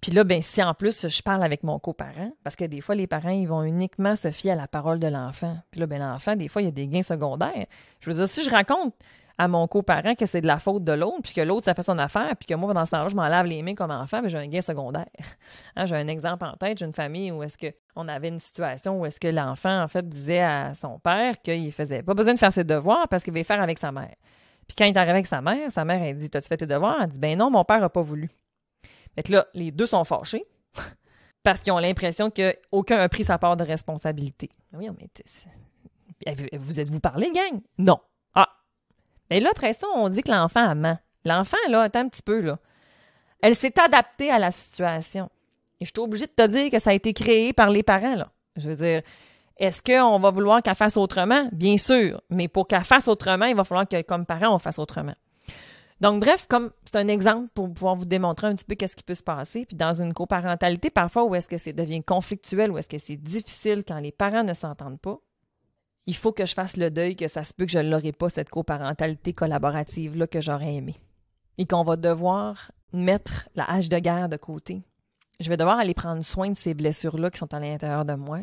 Puis 0.00 0.10
là, 0.10 0.24
ben, 0.24 0.42
si 0.42 0.60
en 0.62 0.74
plus 0.74 1.06
je 1.06 1.22
parle 1.22 1.44
avec 1.44 1.62
mon 1.62 1.78
coparent, 1.78 2.32
parce 2.42 2.56
que 2.56 2.64
des 2.64 2.80
fois, 2.80 2.96
les 2.96 3.06
parents, 3.06 3.30
ils 3.30 3.46
vont 3.46 3.62
uniquement 3.62 4.16
se 4.16 4.32
fier 4.32 4.52
à 4.52 4.56
la 4.56 4.66
parole 4.66 4.98
de 4.98 5.06
l'enfant. 5.06 5.56
Puis 5.70 5.80
là, 5.80 5.86
ben, 5.86 6.00
l'enfant, 6.00 6.34
des 6.34 6.48
fois, 6.48 6.62
il 6.62 6.64
y 6.64 6.68
a 6.68 6.72
des 6.72 6.88
gains 6.88 7.04
secondaires. 7.04 7.66
Je 8.00 8.10
veux 8.10 8.16
dire, 8.16 8.28
si 8.28 8.42
je 8.42 8.50
raconte 8.50 8.94
à 9.42 9.48
mon 9.48 9.66
coparent 9.66 10.14
que 10.14 10.24
c'est 10.24 10.40
de 10.40 10.46
la 10.46 10.60
faute 10.60 10.84
de 10.84 10.92
l'autre, 10.92 11.22
puis 11.24 11.32
que 11.32 11.40
l'autre, 11.40 11.64
ça 11.64 11.74
fait 11.74 11.82
son 11.82 11.98
affaire, 11.98 12.36
puis 12.36 12.46
que 12.46 12.54
moi, 12.54 12.72
dans 12.72 12.86
ce 12.86 12.92
temps-là, 12.92 13.08
je 13.08 13.16
m'en 13.16 13.26
lave 13.26 13.46
les 13.46 13.60
mains 13.62 13.74
comme 13.74 13.90
enfant, 13.90 14.22
mais 14.22 14.28
j'ai 14.28 14.38
un 14.38 14.46
gain 14.46 14.60
secondaire. 14.60 15.06
Hein, 15.74 15.86
j'ai 15.86 15.96
un 15.96 16.06
exemple 16.06 16.44
en 16.44 16.54
tête, 16.54 16.78
j'ai 16.78 16.84
une 16.84 16.92
famille 16.92 17.32
où 17.32 17.42
est-ce 17.42 17.56
qu'on 17.56 18.06
avait 18.06 18.28
une 18.28 18.40
situation 18.40 19.00
où 19.00 19.06
est-ce 19.06 19.18
que 19.18 19.28
l'enfant, 19.28 19.82
en 19.82 19.88
fait, 19.88 20.06
disait 20.06 20.42
à 20.42 20.74
son 20.74 20.98
père 20.98 21.40
qu'il 21.40 21.72
faisait 21.72 22.02
pas 22.02 22.12
besoin 22.12 22.34
de 22.34 22.38
faire 22.38 22.52
ses 22.52 22.64
devoirs 22.64 23.08
parce 23.08 23.22
qu'il 23.24 23.32
va 23.32 23.42
faire 23.42 23.60
avec 23.60 23.78
sa 23.78 23.90
mère. 23.90 24.14
Puis 24.66 24.76
quand 24.76 24.84
il 24.84 24.94
est 24.94 24.96
arrivé 24.96 25.12
avec 25.12 25.26
sa 25.26 25.40
mère, 25.40 25.72
sa 25.72 25.84
mère, 25.86 26.02
elle 26.02 26.18
dit 26.18 26.28
T'as-tu 26.28 26.48
fait 26.48 26.58
tes 26.58 26.66
devoirs? 26.66 26.98
Elle 27.02 27.08
dit 27.08 27.18
Ben 27.18 27.38
non, 27.38 27.50
mon 27.50 27.64
père 27.64 27.80
n'a 27.80 27.88
pas 27.88 28.02
voulu. 28.02 28.30
Fait 29.14 29.22
que 29.22 29.32
là, 29.32 29.46
les 29.54 29.70
deux 29.70 29.86
sont 29.86 30.04
fâchés. 30.04 30.44
parce 31.42 31.62
qu'ils 31.62 31.72
ont 31.72 31.78
l'impression 31.78 32.30
qu'aucun 32.30 32.98
a 32.98 33.08
pris 33.08 33.24
sa 33.24 33.38
part 33.38 33.56
de 33.56 33.64
responsabilité. 33.64 34.50
Oui, 34.74 34.88
mais 34.98 36.58
vous 36.58 36.80
êtes-vous 36.80 37.00
parlé, 37.00 37.32
gang? 37.32 37.60
Non. 37.78 37.98
Mais 39.32 39.40
là, 39.40 39.48
après 39.50 39.72
ça, 39.72 39.86
on 39.94 40.10
dit 40.10 40.22
que 40.22 40.30
l'enfant 40.30 40.74
ment. 40.74 40.98
L'enfant, 41.24 41.56
là, 41.70 41.80
attends 41.80 42.00
un 42.00 42.08
petit 42.10 42.20
peu, 42.20 42.42
là. 42.42 42.58
Elle 43.40 43.56
s'est 43.56 43.80
adaptée 43.80 44.30
à 44.30 44.38
la 44.38 44.52
situation. 44.52 45.30
Et 45.80 45.86
je 45.86 45.90
suis 45.90 46.02
obligée 46.04 46.26
de 46.26 46.32
te 46.32 46.46
dire 46.46 46.70
que 46.70 46.78
ça 46.78 46.90
a 46.90 46.92
été 46.92 47.14
créé 47.14 47.54
par 47.54 47.70
les 47.70 47.82
parents, 47.82 48.14
là. 48.14 48.30
Je 48.56 48.68
veux 48.68 48.76
dire, 48.76 49.00
est-ce 49.56 49.80
qu'on 49.80 50.20
va 50.20 50.30
vouloir 50.30 50.62
qu'elle 50.62 50.74
fasse 50.74 50.98
autrement? 50.98 51.48
Bien 51.50 51.78
sûr. 51.78 52.20
Mais 52.28 52.46
pour 52.46 52.68
qu'elle 52.68 52.84
fasse 52.84 53.08
autrement, 53.08 53.46
il 53.46 53.56
va 53.56 53.64
falloir 53.64 53.88
que, 53.88 54.02
comme 54.02 54.26
parents, 54.26 54.54
on 54.54 54.58
fasse 54.58 54.78
autrement. 54.78 55.14
Donc, 56.02 56.20
bref, 56.20 56.44
comme 56.46 56.70
c'est 56.84 56.96
un 56.96 57.08
exemple 57.08 57.48
pour 57.54 57.72
pouvoir 57.72 57.94
vous 57.94 58.04
démontrer 58.04 58.48
un 58.48 58.54
petit 58.54 58.66
peu 58.66 58.74
qu'est-ce 58.74 58.96
qui 58.96 59.02
peut 59.02 59.14
se 59.14 59.22
passer. 59.22 59.64
Puis 59.64 59.78
dans 59.78 59.94
une 59.94 60.12
coparentalité, 60.12 60.90
parfois, 60.90 61.24
où 61.24 61.34
est-ce 61.34 61.48
que 61.48 61.56
ça 61.56 61.72
devient 61.72 62.04
conflictuel, 62.04 62.70
où 62.70 62.76
est-ce 62.76 62.88
que 62.88 62.98
c'est 62.98 63.16
difficile 63.16 63.82
quand 63.88 63.98
les 63.98 64.12
parents 64.12 64.44
ne 64.44 64.52
s'entendent 64.52 65.00
pas, 65.00 65.20
il 66.06 66.16
faut 66.16 66.32
que 66.32 66.46
je 66.46 66.54
fasse 66.54 66.76
le 66.76 66.90
deuil 66.90 67.16
que 67.16 67.28
ça 67.28 67.44
se 67.44 67.54
peut 67.54 67.64
que 67.64 67.72
je 67.72 67.78
ne 67.78 67.90
l'aurai 67.90 68.12
pas, 68.12 68.28
cette 68.28 68.50
coparentalité 68.50 69.32
collaborative-là 69.32 70.26
que 70.26 70.40
j'aurais 70.40 70.74
aimée. 70.74 70.96
Et 71.58 71.66
qu'on 71.66 71.84
va 71.84 71.96
devoir 71.96 72.72
mettre 72.92 73.48
la 73.54 73.70
hache 73.70 73.88
de 73.88 73.98
guerre 73.98 74.28
de 74.28 74.36
côté. 74.36 74.82
Je 75.40 75.48
vais 75.48 75.56
devoir 75.56 75.78
aller 75.78 75.94
prendre 75.94 76.22
soin 76.22 76.50
de 76.50 76.56
ces 76.56 76.74
blessures-là 76.74 77.30
qui 77.30 77.38
sont 77.38 77.52
à 77.54 77.60
l'intérieur 77.60 78.04
de 78.04 78.14
moi. 78.14 78.40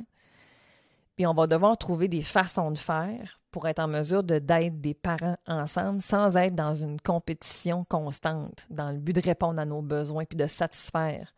Puis 1.15 1.27
on 1.27 1.33
va 1.33 1.47
devoir 1.47 1.77
trouver 1.77 2.07
des 2.07 2.21
façons 2.21 2.71
de 2.71 2.77
faire 2.77 3.41
pour 3.51 3.67
être 3.67 3.79
en 3.79 3.87
mesure 3.87 4.23
de 4.23 4.39
d'être 4.39 4.79
des 4.79 4.93
parents 4.93 5.37
ensemble 5.47 6.01
sans 6.01 6.37
être 6.37 6.55
dans 6.55 6.75
une 6.75 7.01
compétition 7.01 7.83
constante, 7.83 8.67
dans 8.69 8.91
le 8.91 8.99
but 8.99 9.13
de 9.13 9.21
répondre 9.21 9.59
à 9.59 9.65
nos 9.65 9.81
besoins 9.81 10.25
puis 10.25 10.37
de 10.37 10.47
satisfaire. 10.47 11.33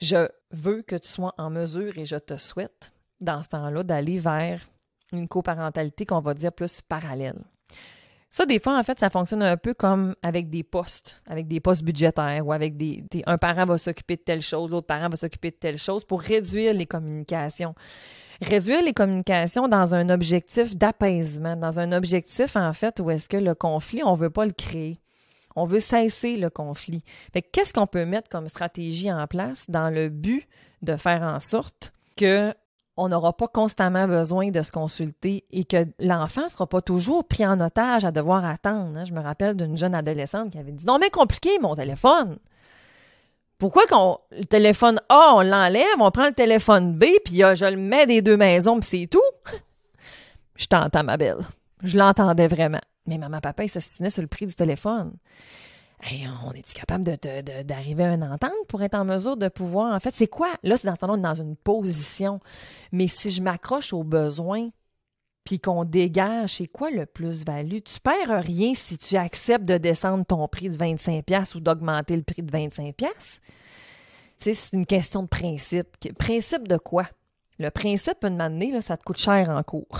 Je 0.00 0.28
veux 0.50 0.82
que 0.82 0.96
tu 0.96 1.08
sois 1.08 1.34
en 1.38 1.50
mesure 1.50 1.98
et 1.98 2.04
je 2.04 2.16
te 2.16 2.36
souhaite, 2.36 2.92
dans 3.20 3.42
ce 3.42 3.50
temps-là, 3.50 3.82
d'aller 3.82 4.18
vers 4.18 4.68
une 5.12 5.28
coparentalité 5.28 6.06
qu'on 6.06 6.20
va 6.20 6.34
dire 6.34 6.52
plus 6.52 6.80
parallèle. 6.82 7.42
Ça, 8.34 8.46
des 8.46 8.58
fois, 8.58 8.78
en 8.78 8.82
fait, 8.82 8.98
ça 8.98 9.10
fonctionne 9.10 9.42
un 9.42 9.58
peu 9.58 9.74
comme 9.74 10.14
avec 10.22 10.48
des 10.48 10.62
postes, 10.62 11.20
avec 11.26 11.48
des 11.48 11.60
postes 11.60 11.82
budgétaires 11.82 12.46
ou 12.46 12.52
avec 12.54 12.78
des, 12.78 13.04
un 13.26 13.36
parent 13.36 13.66
va 13.66 13.76
s'occuper 13.76 14.16
de 14.16 14.22
telle 14.22 14.40
chose, 14.40 14.70
l'autre 14.70 14.86
parent 14.86 15.10
va 15.10 15.16
s'occuper 15.16 15.50
de 15.50 15.56
telle 15.56 15.76
chose 15.76 16.02
pour 16.02 16.22
réduire 16.22 16.72
les 16.72 16.86
communications. 16.86 17.74
Réduire 18.40 18.82
les 18.82 18.94
communications 18.94 19.68
dans 19.68 19.94
un 19.94 20.08
objectif 20.08 20.74
d'apaisement, 20.74 21.56
dans 21.56 21.78
un 21.78 21.92
objectif, 21.92 22.56
en 22.56 22.72
fait, 22.72 23.00
où 23.00 23.10
est-ce 23.10 23.28
que 23.28 23.36
le 23.36 23.54
conflit, 23.54 24.02
on 24.02 24.14
veut 24.14 24.30
pas 24.30 24.46
le 24.46 24.52
créer. 24.52 24.98
On 25.54 25.66
veut 25.66 25.80
cesser 25.80 26.38
le 26.38 26.48
conflit. 26.48 27.02
Fait 27.34 27.42
qu'est-ce 27.42 27.74
qu'on 27.74 27.86
peut 27.86 28.06
mettre 28.06 28.30
comme 28.30 28.48
stratégie 28.48 29.12
en 29.12 29.26
place 29.26 29.68
dans 29.68 29.90
le 29.90 30.08
but 30.08 30.48
de 30.80 30.96
faire 30.96 31.22
en 31.22 31.38
sorte 31.38 31.92
que 32.16 32.54
on 32.96 33.08
n'aura 33.08 33.32
pas 33.36 33.48
constamment 33.48 34.06
besoin 34.06 34.50
de 34.50 34.62
se 34.62 34.70
consulter 34.70 35.44
et 35.50 35.64
que 35.64 35.86
l'enfant 35.98 36.44
ne 36.44 36.48
sera 36.48 36.66
pas 36.66 36.82
toujours 36.82 37.26
pris 37.26 37.46
en 37.46 37.58
otage 37.60 38.04
à 38.04 38.10
devoir 38.10 38.44
attendre. 38.44 38.96
Hein. 38.98 39.04
Je 39.04 39.12
me 39.12 39.20
rappelle 39.20 39.56
d'une 39.56 39.78
jeune 39.78 39.94
adolescente 39.94 40.50
qui 40.50 40.58
avait 40.58 40.72
dit 40.72 40.84
Non, 40.84 40.98
mais 40.98 41.10
compliqué 41.10 41.58
mon 41.60 41.74
téléphone. 41.74 42.38
Pourquoi 43.58 43.86
qu'on 43.86 44.18
le 44.32 44.44
téléphone 44.44 45.00
A, 45.08 45.34
on 45.36 45.42
l'enlève, 45.42 45.86
on 46.00 46.10
prend 46.10 46.26
le 46.26 46.34
téléphone 46.34 46.94
B, 46.94 47.04
puis 47.24 47.38
je 47.38 47.70
le 47.70 47.76
mets 47.76 48.06
des 48.06 48.20
deux 48.20 48.36
maisons, 48.36 48.80
puis 48.80 48.88
c'est 49.00 49.06
tout? 49.06 49.20
je 50.56 50.66
t'entends, 50.66 51.04
ma 51.04 51.16
belle. 51.16 51.46
Je 51.82 51.96
l'entendais 51.96 52.48
vraiment. 52.48 52.80
Mais 53.06 53.18
maman, 53.18 53.40
papa, 53.40 53.64
ils 53.64 53.68
s'astinaient 53.68 54.10
sur 54.10 54.22
le 54.22 54.28
prix 54.28 54.46
du 54.46 54.54
téléphone 54.54 55.12
on 56.44 56.52
est-tu 56.52 56.74
capable 56.74 57.04
d'arriver 57.64 58.04
à 58.04 58.14
une 58.14 58.24
entente 58.24 58.50
pour 58.68 58.82
être 58.82 58.94
en 58.94 59.04
mesure 59.04 59.36
de 59.36 59.48
pouvoir. 59.48 59.94
En 59.94 60.00
fait, 60.00 60.14
c'est 60.14 60.26
quoi? 60.26 60.48
Là, 60.62 60.76
c'est 60.76 60.88
dans 61.00 61.16
dans 61.16 61.34
une 61.34 61.56
position. 61.56 62.40
Mais 62.90 63.08
si 63.08 63.30
je 63.30 63.42
m'accroche 63.42 63.92
aux 63.92 64.02
besoins, 64.02 64.70
puis 65.44 65.58
qu'on 65.58 65.84
dégage, 65.84 66.56
c'est 66.56 66.66
quoi 66.66 66.90
le 66.90 67.06
plus-value? 67.06 67.78
Tu 67.84 68.00
perds 68.00 68.42
rien 68.42 68.74
si 68.74 68.96
tu 68.98 69.16
acceptes 69.16 69.64
de 69.64 69.76
descendre 69.76 70.24
ton 70.24 70.46
prix 70.48 70.70
de 70.70 70.76
25$ 70.76 71.56
ou 71.56 71.60
d'augmenter 71.60 72.16
le 72.16 72.22
prix 72.22 72.42
de 72.42 72.50
25$. 72.50 72.92
Tu 72.94 73.04
sais, 74.38 74.54
c'est 74.54 74.76
une 74.76 74.86
question 74.86 75.22
de 75.22 75.28
principe. 75.28 75.88
Principe 76.18 76.68
de 76.68 76.76
quoi? 76.76 77.08
Le 77.58 77.70
principe, 77.70 78.24
une 78.24 78.40
année, 78.40 78.72
là, 78.72 78.82
ça 78.82 78.96
te 78.96 79.04
coûte 79.04 79.18
cher 79.18 79.50
en 79.50 79.62
cours 79.62 79.98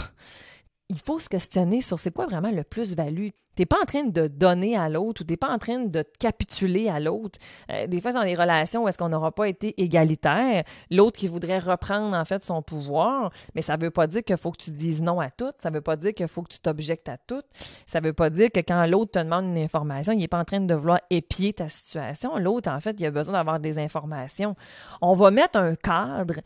il 0.88 0.98
faut 0.98 1.18
se 1.18 1.28
questionner 1.28 1.82
sur 1.82 1.98
c'est 1.98 2.12
quoi 2.12 2.26
vraiment 2.26 2.50
le 2.50 2.64
plus-value. 2.64 3.28
Tu 3.54 3.62
n'es 3.62 3.66
pas 3.66 3.80
en 3.82 3.84
train 3.84 4.04
de 4.04 4.28
donner 4.28 4.78
à 4.78 4.88
l'autre 4.88 5.20
ou 5.20 5.24
tu 5.24 5.32
n'es 5.32 5.36
pas 5.36 5.50
en 5.50 5.58
train 5.58 5.80
de 5.80 6.04
capituler 6.18 6.88
à 6.88 7.00
l'autre. 7.00 7.38
Euh, 7.70 7.86
des 7.86 8.00
fois, 8.00 8.12
dans 8.12 8.24
des 8.24 8.34
relations 8.34 8.84
où 8.84 8.88
est-ce 8.88 8.96
qu'on 8.96 9.10
n'aura 9.10 9.30
pas 9.30 9.46
été 9.46 9.80
égalitaire, 9.80 10.64
l'autre 10.90 11.18
qui 11.18 11.28
voudrait 11.28 11.58
reprendre 11.58 12.16
en 12.16 12.24
fait 12.24 12.42
son 12.42 12.62
pouvoir, 12.62 13.30
mais 13.54 13.60
ça 13.60 13.76
ne 13.76 13.82
veut 13.82 13.90
pas 13.90 14.06
dire 14.06 14.24
qu'il 14.24 14.38
faut 14.38 14.52
que 14.52 14.62
tu 14.62 14.70
dises 14.70 15.02
non 15.02 15.20
à 15.20 15.30
tout. 15.30 15.52
Ça 15.62 15.68
ne 15.68 15.74
veut 15.74 15.82
pas 15.82 15.96
dire 15.96 16.14
qu'il 16.14 16.28
faut 16.28 16.42
que 16.42 16.52
tu 16.52 16.60
t'objectes 16.60 17.10
à 17.10 17.18
tout. 17.18 17.42
Ça 17.86 18.00
ne 18.00 18.06
veut 18.06 18.14
pas 18.14 18.30
dire 18.30 18.50
que 18.50 18.60
quand 18.60 18.86
l'autre 18.86 19.12
te 19.12 19.18
demande 19.18 19.44
une 19.44 19.58
information, 19.58 20.14
il 20.14 20.20
n'est 20.20 20.28
pas 20.28 20.40
en 20.40 20.46
train 20.46 20.60
de 20.60 20.74
vouloir 20.74 21.00
épier 21.10 21.52
ta 21.52 21.68
situation. 21.68 22.38
L'autre, 22.38 22.70
en 22.70 22.80
fait, 22.80 22.96
il 22.98 23.04
a 23.04 23.10
besoin 23.10 23.34
d'avoir 23.34 23.60
des 23.60 23.78
informations. 23.78 24.56
On 25.02 25.14
va 25.14 25.30
mettre 25.30 25.58
un 25.58 25.74
cadre 25.74 26.36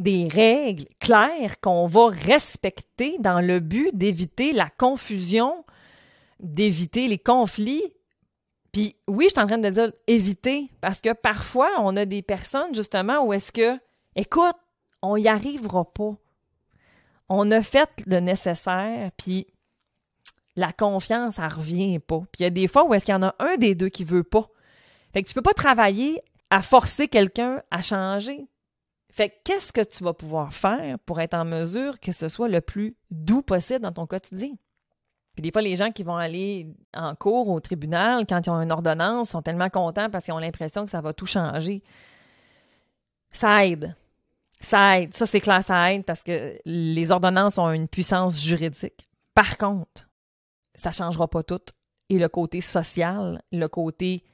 des 0.00 0.28
règles 0.28 0.86
claires 0.98 1.60
qu'on 1.60 1.86
va 1.86 2.08
respecter 2.08 3.18
dans 3.18 3.40
le 3.40 3.60
but 3.60 3.90
d'éviter 3.94 4.52
la 4.52 4.68
confusion, 4.68 5.64
d'éviter 6.40 7.06
les 7.06 7.18
conflits. 7.18 7.94
Puis 8.72 8.96
oui, 9.06 9.26
je 9.26 9.30
suis 9.30 9.40
en 9.40 9.46
train 9.46 9.58
de 9.58 9.68
dire 9.68 9.92
éviter 10.06 10.70
parce 10.80 11.00
que 11.00 11.12
parfois, 11.12 11.70
on 11.78 11.96
a 11.96 12.04
des 12.04 12.22
personnes 12.22 12.74
justement 12.74 13.24
où 13.24 13.32
est-ce 13.32 13.52
que, 13.52 13.78
écoute, 14.16 14.56
on 15.02 15.16
n'y 15.16 15.28
arrivera 15.28 15.84
pas. 15.84 16.14
On 17.28 17.50
a 17.50 17.62
fait 17.62 17.90
le 18.06 18.20
nécessaire, 18.20 19.10
puis 19.16 19.46
la 20.56 20.72
confiance, 20.72 21.36
ça 21.36 21.48
revient 21.48 21.98
pas. 21.98 22.20
Puis 22.32 22.40
il 22.40 22.42
y 22.42 22.46
a 22.46 22.50
des 22.50 22.68
fois 22.68 22.84
où 22.84 22.94
est-ce 22.94 23.04
qu'il 23.04 23.14
y 23.14 23.16
en 23.16 23.22
a 23.22 23.34
un 23.38 23.56
des 23.56 23.74
deux 23.74 23.88
qui 23.88 24.04
veut 24.04 24.24
pas. 24.24 24.48
Fait 25.12 25.22
que 25.22 25.28
tu 25.28 25.34
peux 25.34 25.42
pas 25.42 25.54
travailler 25.54 26.20
à 26.50 26.62
forcer 26.62 27.08
quelqu'un 27.08 27.62
à 27.70 27.82
changer. 27.82 28.46
Fait 29.10 29.40
qu'est-ce 29.44 29.72
que 29.72 29.80
tu 29.80 30.04
vas 30.04 30.14
pouvoir 30.14 30.52
faire 30.52 30.98
pour 31.00 31.20
être 31.20 31.34
en 31.34 31.44
mesure 31.44 31.98
que 31.98 32.12
ce 32.12 32.28
soit 32.28 32.48
le 32.48 32.60
plus 32.60 32.96
doux 33.10 33.42
possible 33.42 33.80
dans 33.80 33.92
ton 33.92 34.06
quotidien? 34.06 34.54
Puis 35.34 35.42
des 35.42 35.52
fois, 35.52 35.62
les 35.62 35.76
gens 35.76 35.90
qui 35.90 36.02
vont 36.02 36.16
aller 36.16 36.68
en 36.94 37.14
cours 37.14 37.48
au 37.48 37.60
tribunal 37.60 38.26
quand 38.28 38.46
ils 38.46 38.50
ont 38.50 38.60
une 38.60 38.72
ordonnance 38.72 39.30
sont 39.30 39.42
tellement 39.42 39.68
contents 39.68 40.10
parce 40.10 40.24
qu'ils 40.24 40.34
ont 40.34 40.38
l'impression 40.38 40.84
que 40.84 40.90
ça 40.90 41.00
va 41.00 41.12
tout 41.12 41.26
changer. 41.26 41.82
Ça 43.32 43.66
aide. 43.66 43.96
Ça 44.60 45.00
aide. 45.00 45.14
Ça, 45.14 45.26
c'est 45.26 45.40
clair, 45.40 45.62
ça 45.62 45.92
aide 45.92 46.04
parce 46.04 46.22
que 46.22 46.58
les 46.64 47.10
ordonnances 47.10 47.58
ont 47.58 47.70
une 47.70 47.88
puissance 47.88 48.40
juridique. 48.40 49.08
Par 49.34 49.56
contre, 49.56 50.08
ça 50.74 50.90
ne 50.90 50.94
changera 50.94 51.28
pas 51.28 51.42
tout. 51.42 51.60
Et 52.08 52.18
le 52.18 52.28
côté 52.28 52.60
social, 52.60 53.40
le 53.52 53.66
côté 53.68 54.24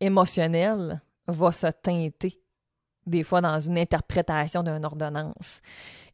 émotionnel 0.00 1.00
va 1.26 1.52
se 1.52 1.66
teinter 1.66 2.38
des 3.06 3.22
fois 3.22 3.40
dans 3.40 3.58
une 3.60 3.78
interprétation 3.78 4.62
d'une 4.62 4.84
ordonnance. 4.84 5.60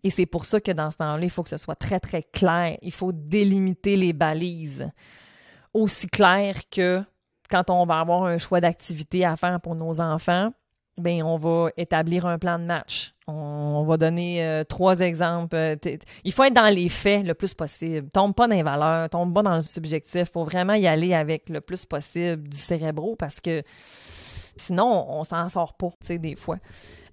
Et 0.03 0.11
c'est 0.11 0.27
pour 0.27 0.47
ça 0.47 0.61
que 0.61 0.73
dans 0.73 0.91
ce 0.91 0.97
temps-là, 0.97 1.23
il 1.23 1.31
faut 1.31 1.43
que 1.43 1.51
ce 1.51 1.59
soit 1.59 1.77
très, 1.77 2.01
très 2.01 2.23
clair. 2.23 2.79
Il 2.83 2.93
faut 2.93 3.13
délimiter 3.13 3.97
les 3.97 4.13
balises. 4.13 4.91
Aussi 5.75 6.09
clair 6.09 6.57
que 6.71 7.03
quand 7.51 7.71
on 7.71 7.85
va 7.85 8.01
avoir 8.01 8.25
un 8.25 8.39
choix 8.39 8.61
d'activité 8.61 9.25
à 9.25 9.37
faire 9.37 9.61
pour 9.61 9.75
nos 9.75 10.01
enfants, 10.01 10.53
bien, 11.01 11.25
on 11.25 11.37
va 11.37 11.71
établir 11.77 12.27
un 12.27 12.39
plan 12.39 12.59
de 12.59 12.65
match. 12.65 13.15
On, 13.27 13.85
va 13.85 13.97
donner 13.97 14.45
euh, 14.45 14.65
trois 14.65 15.01
exemples. 15.01 15.77
Il 16.25 16.33
faut 16.33 16.45
être 16.45 16.55
dans 16.55 16.75
les 16.75 16.89
faits 16.89 17.25
le 17.25 17.35
plus 17.35 17.55
possible. 17.55 18.11
Tombe 18.11 18.35
pas 18.35 18.49
dans 18.49 18.57
les 18.57 18.63
valeurs, 18.63 19.09
tombe 19.09 19.33
pas 19.33 19.43
dans 19.43 19.55
le 19.55 19.63
subjectif. 19.63 20.23
Il 20.29 20.33
faut 20.33 20.45
vraiment 20.45 20.75
y 20.75 20.87
aller 20.87 21.15
avec 21.15 21.49
le 21.49 21.61
plus 21.61 21.87
possible 21.87 22.49
du 22.49 22.57
cérébro 22.57 23.17
parce 23.17 23.41
que 23.41 23.63
Sinon, 24.61 25.07
on, 25.09 25.25
s'en 25.25 25.49
sort 25.49 25.75
pas, 25.75 25.89
tu 26.01 26.07
sais, 26.07 26.19
des 26.19 26.37
fois. 26.37 26.59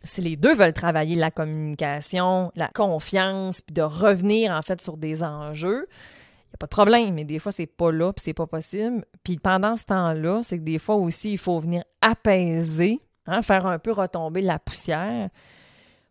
Si 0.03 0.21
les 0.21 0.36
deux 0.36 0.53
veulent 0.53 0.73
travailler 0.73 1.15
la 1.15 1.31
communication, 1.31 2.51
la 2.55 2.67
confiance, 2.67 3.62
puis 3.62 3.73
de 3.73 3.81
revenir, 3.81 4.51
en 4.51 4.62
fait, 4.62 4.81
sur 4.81 4.97
des 4.97 5.23
enjeux, 5.23 5.88
il 5.89 6.51
n'y 6.51 6.55
a 6.55 6.57
pas 6.60 6.65
de 6.65 6.71
problème, 6.71 7.13
mais 7.15 7.23
des 7.23 7.39
fois, 7.39 7.51
c'est 7.51 7.65
pas 7.65 7.91
là, 7.91 8.13
puis 8.13 8.23
c'est 8.23 8.33
pas 8.33 8.47
possible. 8.47 9.05
Puis 9.23 9.38
pendant 9.38 9.75
ce 9.77 9.86
temps-là, 9.86 10.41
c'est 10.43 10.57
que 10.57 10.63
des 10.63 10.79
fois 10.79 10.95
aussi, 10.95 11.33
il 11.33 11.38
faut 11.38 11.60
venir 11.60 11.83
apaiser, 12.01 12.99
hein, 13.25 13.41
faire 13.41 13.65
un 13.65 13.79
peu 13.79 13.91
retomber 13.91 14.41
la 14.41 14.60
poussière 14.60 15.29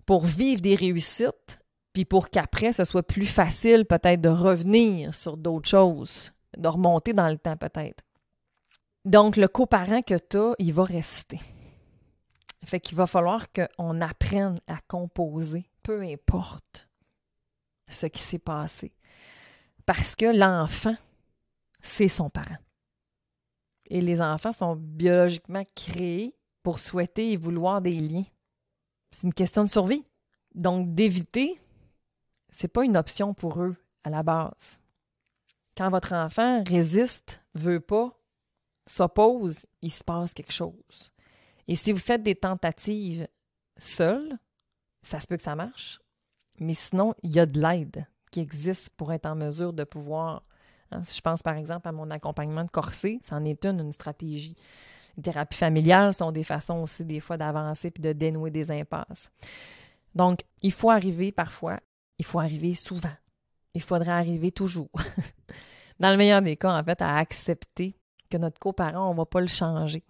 pour 0.05 0.25
vivre 0.25 0.61
des 0.61 0.75
réussites, 0.75 1.61
puis 1.93 2.05
pour 2.05 2.31
qu'après, 2.31 2.73
ce 2.73 2.85
soit 2.85 3.03
plus 3.03 3.27
facile 3.27 3.85
peut-être 3.85 4.21
de 4.21 4.29
revenir 4.29 5.15
sur 5.15 5.37
d'autres 5.37 5.69
choses, 5.69 6.33
de 6.57 6.69
remonter 6.69 7.13
dans 7.13 7.29
le 7.29 7.39
temps 7.39 7.57
peut-être. 7.57 8.06
Donc, 9.07 9.37
le 9.37 9.47
coparent 9.47 10.03
que 10.03 10.19
tu 10.19 10.37
as, 10.37 10.55
il 10.59 10.73
va 10.73 10.83
rester. 10.83 11.39
Fait 12.65 12.81
qu'il 12.81 12.97
va 12.97 13.07
falloir 13.07 13.47
qu'on 13.53 14.01
apprenne 14.01 14.59
à 14.67 14.79
composer, 14.89 15.71
peu 15.85 16.03
importe 16.03 16.89
ce 17.89 18.07
qui 18.07 18.21
s'est 18.21 18.41
passé. 18.41 18.93
Parce 19.85 20.17
que 20.17 20.27
l'enfant, 20.27 20.97
c'est 21.81 22.09
son 22.09 22.31
parent. 22.31 22.57
Et 23.85 24.01
les 24.01 24.21
enfants 24.21 24.51
sont 24.51 24.75
biologiquement 24.75 25.63
créés 25.77 26.35
pour 26.65 26.81
souhaiter 26.81 27.31
et 27.31 27.37
vouloir 27.37 27.81
des 27.81 28.01
liens. 28.01 28.27
C'est 29.13 29.23
une 29.23 29.35
question 29.35 29.63
de 29.63 29.71
survie. 29.71 30.05
Donc, 30.53 30.97
d'éviter, 30.97 31.61
c'est 32.51 32.67
pas 32.67 32.85
une 32.85 32.97
option 32.97 33.35
pour 33.35 33.63
eux 33.63 33.77
à 34.03 34.11
la 34.11 34.25
base. 34.25 34.81
Quand 35.77 35.91
votre 35.91 36.13
enfant 36.13 36.65
résiste, 36.67 37.41
veut 37.55 37.79
pas, 37.79 38.19
s'oppose, 38.87 39.67
il 39.83 39.91
se 39.91 40.05
passe 40.05 40.33
quelque 40.33 40.53
chose. 40.53 41.13
Et 41.69 41.77
si 41.77 41.93
vous 41.93 41.99
faites 41.99 42.23
des 42.23 42.37
tentatives 42.37 43.27
seules, 43.79 44.39
ça 45.03 45.21
se 45.21 45.27
peut 45.27 45.37
que 45.37 45.43
ça 45.43 45.57
marche, 45.57 46.01
mais 46.59 46.75
sinon, 46.75 47.15
il 47.23 47.33
y 47.33 47.41
a 47.41 47.47
de 47.47 47.61
l'aide 47.61 48.07
qui 48.31 48.41
existe 48.41 48.91
pour 48.91 49.13
être 49.13 49.27
en 49.27 49.35
mesure 49.35 49.73
de 49.73 49.85
pouvoir. 49.85 50.43
Hein, 50.91 51.03
si 51.05 51.17
je 51.17 51.21
pense 51.21 51.43
par 51.43 51.57
exemple 51.57 51.89
à 51.89 51.93
mon 51.93 52.11
accompagnement 52.11 52.65
de 52.65 52.71
corset, 52.71 53.21
c'en 53.29 53.45
est 53.45 53.65
une, 53.65 53.81
une 53.81 53.93
stratégie. 53.93 54.57
Les 55.17 55.23
thérapies 55.23 55.57
familiales 55.57 56.15
sont 56.15 56.33
des 56.33 56.45
façons 56.45 56.83
aussi 56.83 57.05
des 57.05 57.21
fois 57.21 57.37
d'avancer 57.37 57.91
puis 57.91 58.03
de 58.03 58.13
dénouer 58.13 58.51
des 58.51 58.71
impasses. 58.71 59.31
Donc, 60.15 60.41
il 60.63 60.73
faut 60.73 60.91
arriver 60.91 61.33
parfois, 61.33 61.81
il 62.19 62.25
faut 62.25 62.39
arriver 62.39 62.75
souvent. 62.75 63.15
Il 63.75 63.83
faudrait 63.83 64.13
arriver 64.13 64.51
toujours. 64.51 64.91
Dans 66.01 66.11
le 66.11 66.17
meilleur 66.17 66.43
des 66.43 66.57
cas, 66.57 66.79
en 66.79 66.83
fait, 66.83 67.03
à 67.03 67.17
accepter 67.17 67.95
que 68.29 68.37
notre 68.37 68.59
coparent, 68.59 69.09
on 69.09 69.13
ne 69.13 69.17
va 69.17 69.27
pas 69.27 69.41
le 69.41 69.47
changer. 69.47 70.05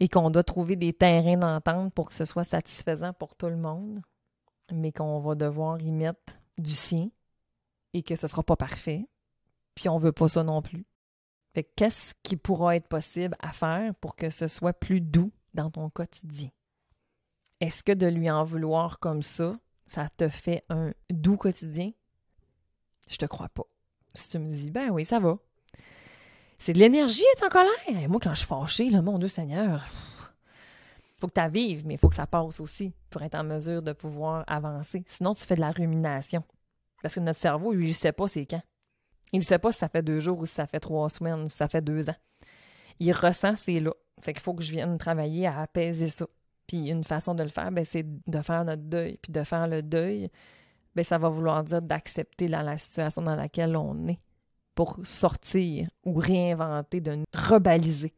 Et 0.00 0.08
qu'on 0.08 0.30
doit 0.30 0.44
trouver 0.44 0.76
des 0.76 0.92
terrains 0.92 1.36
d'entente 1.36 1.92
pour 1.92 2.08
que 2.08 2.14
ce 2.14 2.24
soit 2.24 2.44
satisfaisant 2.44 3.12
pour 3.12 3.34
tout 3.34 3.48
le 3.48 3.56
monde, 3.56 4.00
mais 4.70 4.92
qu'on 4.92 5.18
va 5.18 5.34
devoir 5.34 5.80
y 5.80 5.90
mettre 5.90 6.38
du 6.56 6.74
sien 6.74 7.10
et 7.94 8.02
que 8.02 8.14
ce 8.14 8.26
ne 8.26 8.30
sera 8.30 8.42
pas 8.42 8.56
parfait. 8.56 9.08
Puis 9.74 9.88
on 9.88 9.96
ne 9.96 10.00
veut 10.00 10.12
pas 10.12 10.28
ça 10.28 10.44
non 10.44 10.62
plus. 10.62 10.86
Qu'est-ce 11.74 12.14
qui 12.22 12.36
pourra 12.36 12.76
être 12.76 12.86
possible 12.86 13.34
à 13.40 13.50
faire 13.50 13.94
pour 13.96 14.14
que 14.14 14.30
ce 14.30 14.46
soit 14.46 14.72
plus 14.72 15.00
doux 15.00 15.32
dans 15.54 15.70
ton 15.70 15.90
quotidien? 15.90 16.50
Est-ce 17.60 17.82
que 17.82 17.90
de 17.90 18.06
lui 18.06 18.30
en 18.30 18.44
vouloir 18.44 19.00
comme 19.00 19.22
ça, 19.22 19.52
ça 19.88 20.08
te 20.08 20.28
fait 20.28 20.64
un 20.68 20.92
doux 21.10 21.36
quotidien? 21.36 21.90
Je 23.08 23.16
te 23.16 23.26
crois 23.26 23.48
pas. 23.48 23.64
Si 24.14 24.28
tu 24.30 24.38
me 24.38 24.52
dis, 24.52 24.70
ben 24.70 24.90
oui, 24.90 25.04
ça 25.04 25.18
va. 25.18 25.38
C'est 26.58 26.72
de 26.72 26.78
l'énergie 26.78 27.22
être 27.36 27.46
en 27.46 27.48
colère. 27.48 28.02
Et 28.02 28.08
moi, 28.08 28.20
quand 28.20 28.34
je 28.34 28.40
suis 28.40 28.46
fâchée, 28.46 28.90
le 28.90 29.00
mon 29.00 29.18
Dieu 29.18 29.28
Seigneur, 29.28 29.86
faut 31.18 31.28
que 31.28 31.40
tu 31.40 31.50
vives, 31.50 31.86
mais 31.86 31.94
il 31.94 31.98
faut 31.98 32.08
que 32.08 32.14
ça 32.14 32.26
passe 32.26 32.60
aussi 32.60 32.92
pour 33.10 33.22
être 33.22 33.34
en 33.34 33.44
mesure 33.44 33.82
de 33.82 33.92
pouvoir 33.92 34.44
avancer. 34.46 35.04
Sinon, 35.06 35.34
tu 35.34 35.44
fais 35.44 35.54
de 35.54 35.60
la 35.60 35.70
rumination. 35.70 36.42
Parce 37.02 37.14
que 37.14 37.20
notre 37.20 37.38
cerveau, 37.38 37.72
il 37.72 37.88
ne 37.88 37.92
sait 37.92 38.12
pas 38.12 38.28
c'est 38.28 38.46
quand. 38.46 38.62
Il 39.32 39.38
ne 39.38 39.44
sait 39.44 39.58
pas 39.58 39.72
si 39.72 39.78
ça 39.78 39.88
fait 39.88 40.02
deux 40.02 40.20
jours 40.20 40.38
ou 40.38 40.46
si 40.46 40.54
ça 40.54 40.66
fait 40.66 40.80
trois 40.80 41.08
semaines 41.10 41.44
ou 41.44 41.50
si 41.50 41.56
ça 41.56 41.68
fait 41.68 41.82
deux 41.82 42.08
ans. 42.08 42.16
Il 42.98 43.12
ressent 43.12 43.54
c'est 43.56 43.78
là. 43.78 43.92
Fait 44.20 44.32
qu'il 44.32 44.42
faut 44.42 44.54
que 44.54 44.62
je 44.62 44.72
vienne 44.72 44.98
travailler 44.98 45.46
à 45.46 45.60
apaiser 45.60 46.08
ça. 46.08 46.26
Puis 46.66 46.88
une 46.88 47.04
façon 47.04 47.34
de 47.34 47.42
le 47.42 47.48
faire, 47.50 47.70
ben, 47.70 47.84
c'est 47.84 48.04
de 48.04 48.42
faire 48.42 48.64
notre 48.64 48.82
deuil. 48.82 49.18
Puis 49.22 49.32
de 49.32 49.44
faire 49.44 49.68
le 49.68 49.82
deuil, 49.82 50.30
ben, 50.96 51.04
ça 51.04 51.18
va 51.18 51.28
vouloir 51.28 51.62
dire 51.62 51.82
d'accepter 51.82 52.48
la 52.48 52.78
situation 52.78 53.22
dans 53.22 53.36
laquelle 53.36 53.76
on 53.76 54.08
est 54.08 54.18
pour 54.78 54.96
sortir 55.02 55.88
ou 56.04 56.14
réinventer, 56.14 57.00
de 57.00 57.18
rebaliser. 57.34 58.12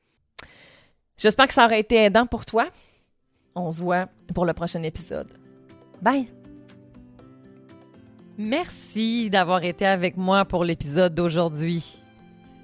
J'espère 1.16 1.46
que 1.48 1.54
ça 1.54 1.64
aurait 1.64 1.80
été 1.80 1.96
aidant 1.96 2.26
pour 2.26 2.44
toi. 2.44 2.66
On 3.54 3.72
se 3.72 3.80
voit 3.80 4.10
pour 4.34 4.44
le 4.44 4.52
prochain 4.52 4.82
épisode. 4.82 5.28
Bye! 6.02 6.28
Merci 8.36 9.30
d'avoir 9.30 9.64
été 9.64 9.86
avec 9.86 10.18
moi 10.18 10.44
pour 10.44 10.62
l'épisode 10.64 11.14
d'aujourd'hui. 11.14 12.02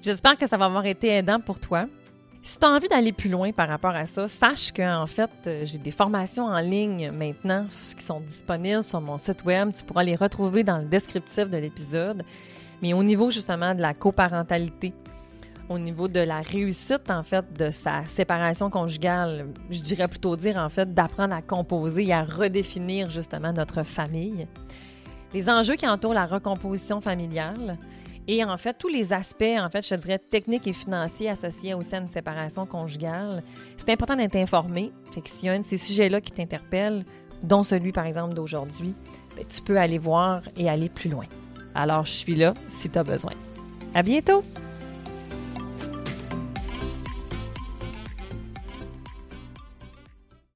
J'espère 0.03 0.37
que 0.37 0.47
ça 0.47 0.57
va 0.57 0.65
avoir 0.65 0.85
été 0.85 1.07
aidant 1.07 1.39
pour 1.39 1.59
toi. 1.59 1.87
Si 2.43 2.59
tu 2.59 2.65
as 2.67 2.69
envie 2.69 2.89
d'aller 2.89 3.13
plus 3.13 3.31
loin 3.31 3.51
par 3.51 3.67
rapport 3.67 3.95
à 3.95 4.05
ça, 4.05 4.27
sache 4.27 4.71
qu'en 4.73 5.07
fait, 5.07 5.31
euh, 5.47 5.65
j'ai 5.65 5.79
des 5.79 5.89
formations 5.89 6.45
en 6.45 6.59
ligne 6.59 7.09
maintenant 7.09 7.65
qui 7.65 8.03
sont 8.03 8.19
disponibles 8.19 8.83
sur 8.83 9.01
mon 9.01 9.17
site 9.17 9.43
web. 9.43 9.71
Tu 9.75 9.83
pourras 9.83 10.03
les 10.03 10.15
retrouver 10.15 10.63
dans 10.63 10.77
le 10.77 10.85
descriptif 10.85 11.49
de 11.49 11.57
l'épisode. 11.57 12.21
Mais 12.81 12.93
au 12.93 13.03
niveau 13.03 13.31
justement 13.31 13.73
de 13.73 13.81
la 13.81 13.93
coparentalité, 13.93 14.93
au 15.69 15.79
niveau 15.79 16.07
de 16.07 16.19
la 16.19 16.39
réussite, 16.39 17.09
en 17.09 17.23
fait, 17.23 17.45
de 17.53 17.71
sa 17.71 18.03
séparation 18.05 18.69
conjugale, 18.69 19.47
je 19.69 19.81
dirais 19.81 20.07
plutôt 20.07 20.35
dire, 20.37 20.57
en 20.57 20.69
fait, 20.69 20.93
d'apprendre 20.93 21.35
à 21.35 21.41
composer 21.41 22.07
et 22.07 22.13
à 22.13 22.23
redéfinir 22.23 23.09
justement 23.09 23.51
notre 23.51 23.83
famille. 23.83 24.47
Les 25.33 25.49
enjeux 25.49 25.75
qui 25.75 25.87
entourent 25.87 26.13
la 26.13 26.25
recomposition 26.25 27.01
familiale 27.01 27.77
et 28.29 28.43
en 28.43 28.57
fait, 28.57 28.77
tous 28.77 28.89
les 28.89 29.13
aspects, 29.13 29.43
en 29.57 29.69
fait, 29.69 29.87
je 29.87 29.95
dirais 29.95 30.19
techniques 30.19 30.67
et 30.67 30.73
financiers 30.73 31.29
associés 31.29 31.73
aussi 31.73 31.95
à 31.95 31.99
une 31.99 32.09
séparation 32.09 32.65
conjugale. 32.65 33.41
C'est 33.77 33.89
important 33.89 34.17
d'être 34.17 34.35
informé. 34.35 34.91
Fait 35.13 35.21
que 35.21 35.29
s'il 35.29 35.45
y 35.45 35.49
a 35.49 35.53
un 35.53 35.59
de 35.59 35.65
ces 35.65 35.77
sujets-là 35.77 36.19
qui 36.19 36.31
t'interpelle, 36.31 37.05
dont 37.41 37.63
celui, 37.63 37.93
par 37.93 38.05
exemple, 38.05 38.33
d'aujourd'hui, 38.33 38.95
ben, 39.35 39.45
tu 39.47 39.61
peux 39.61 39.77
aller 39.77 39.97
voir 39.97 40.41
et 40.57 40.69
aller 40.69 40.89
plus 40.89 41.09
loin. 41.09 41.25
Alors, 41.77 42.05
je 42.05 42.11
suis 42.11 42.35
là 42.35 42.55
si 42.71 42.89
tu 42.89 42.97
as 42.97 43.03
besoin. 43.03 43.33
À 43.93 44.01
bientôt! 44.01 44.43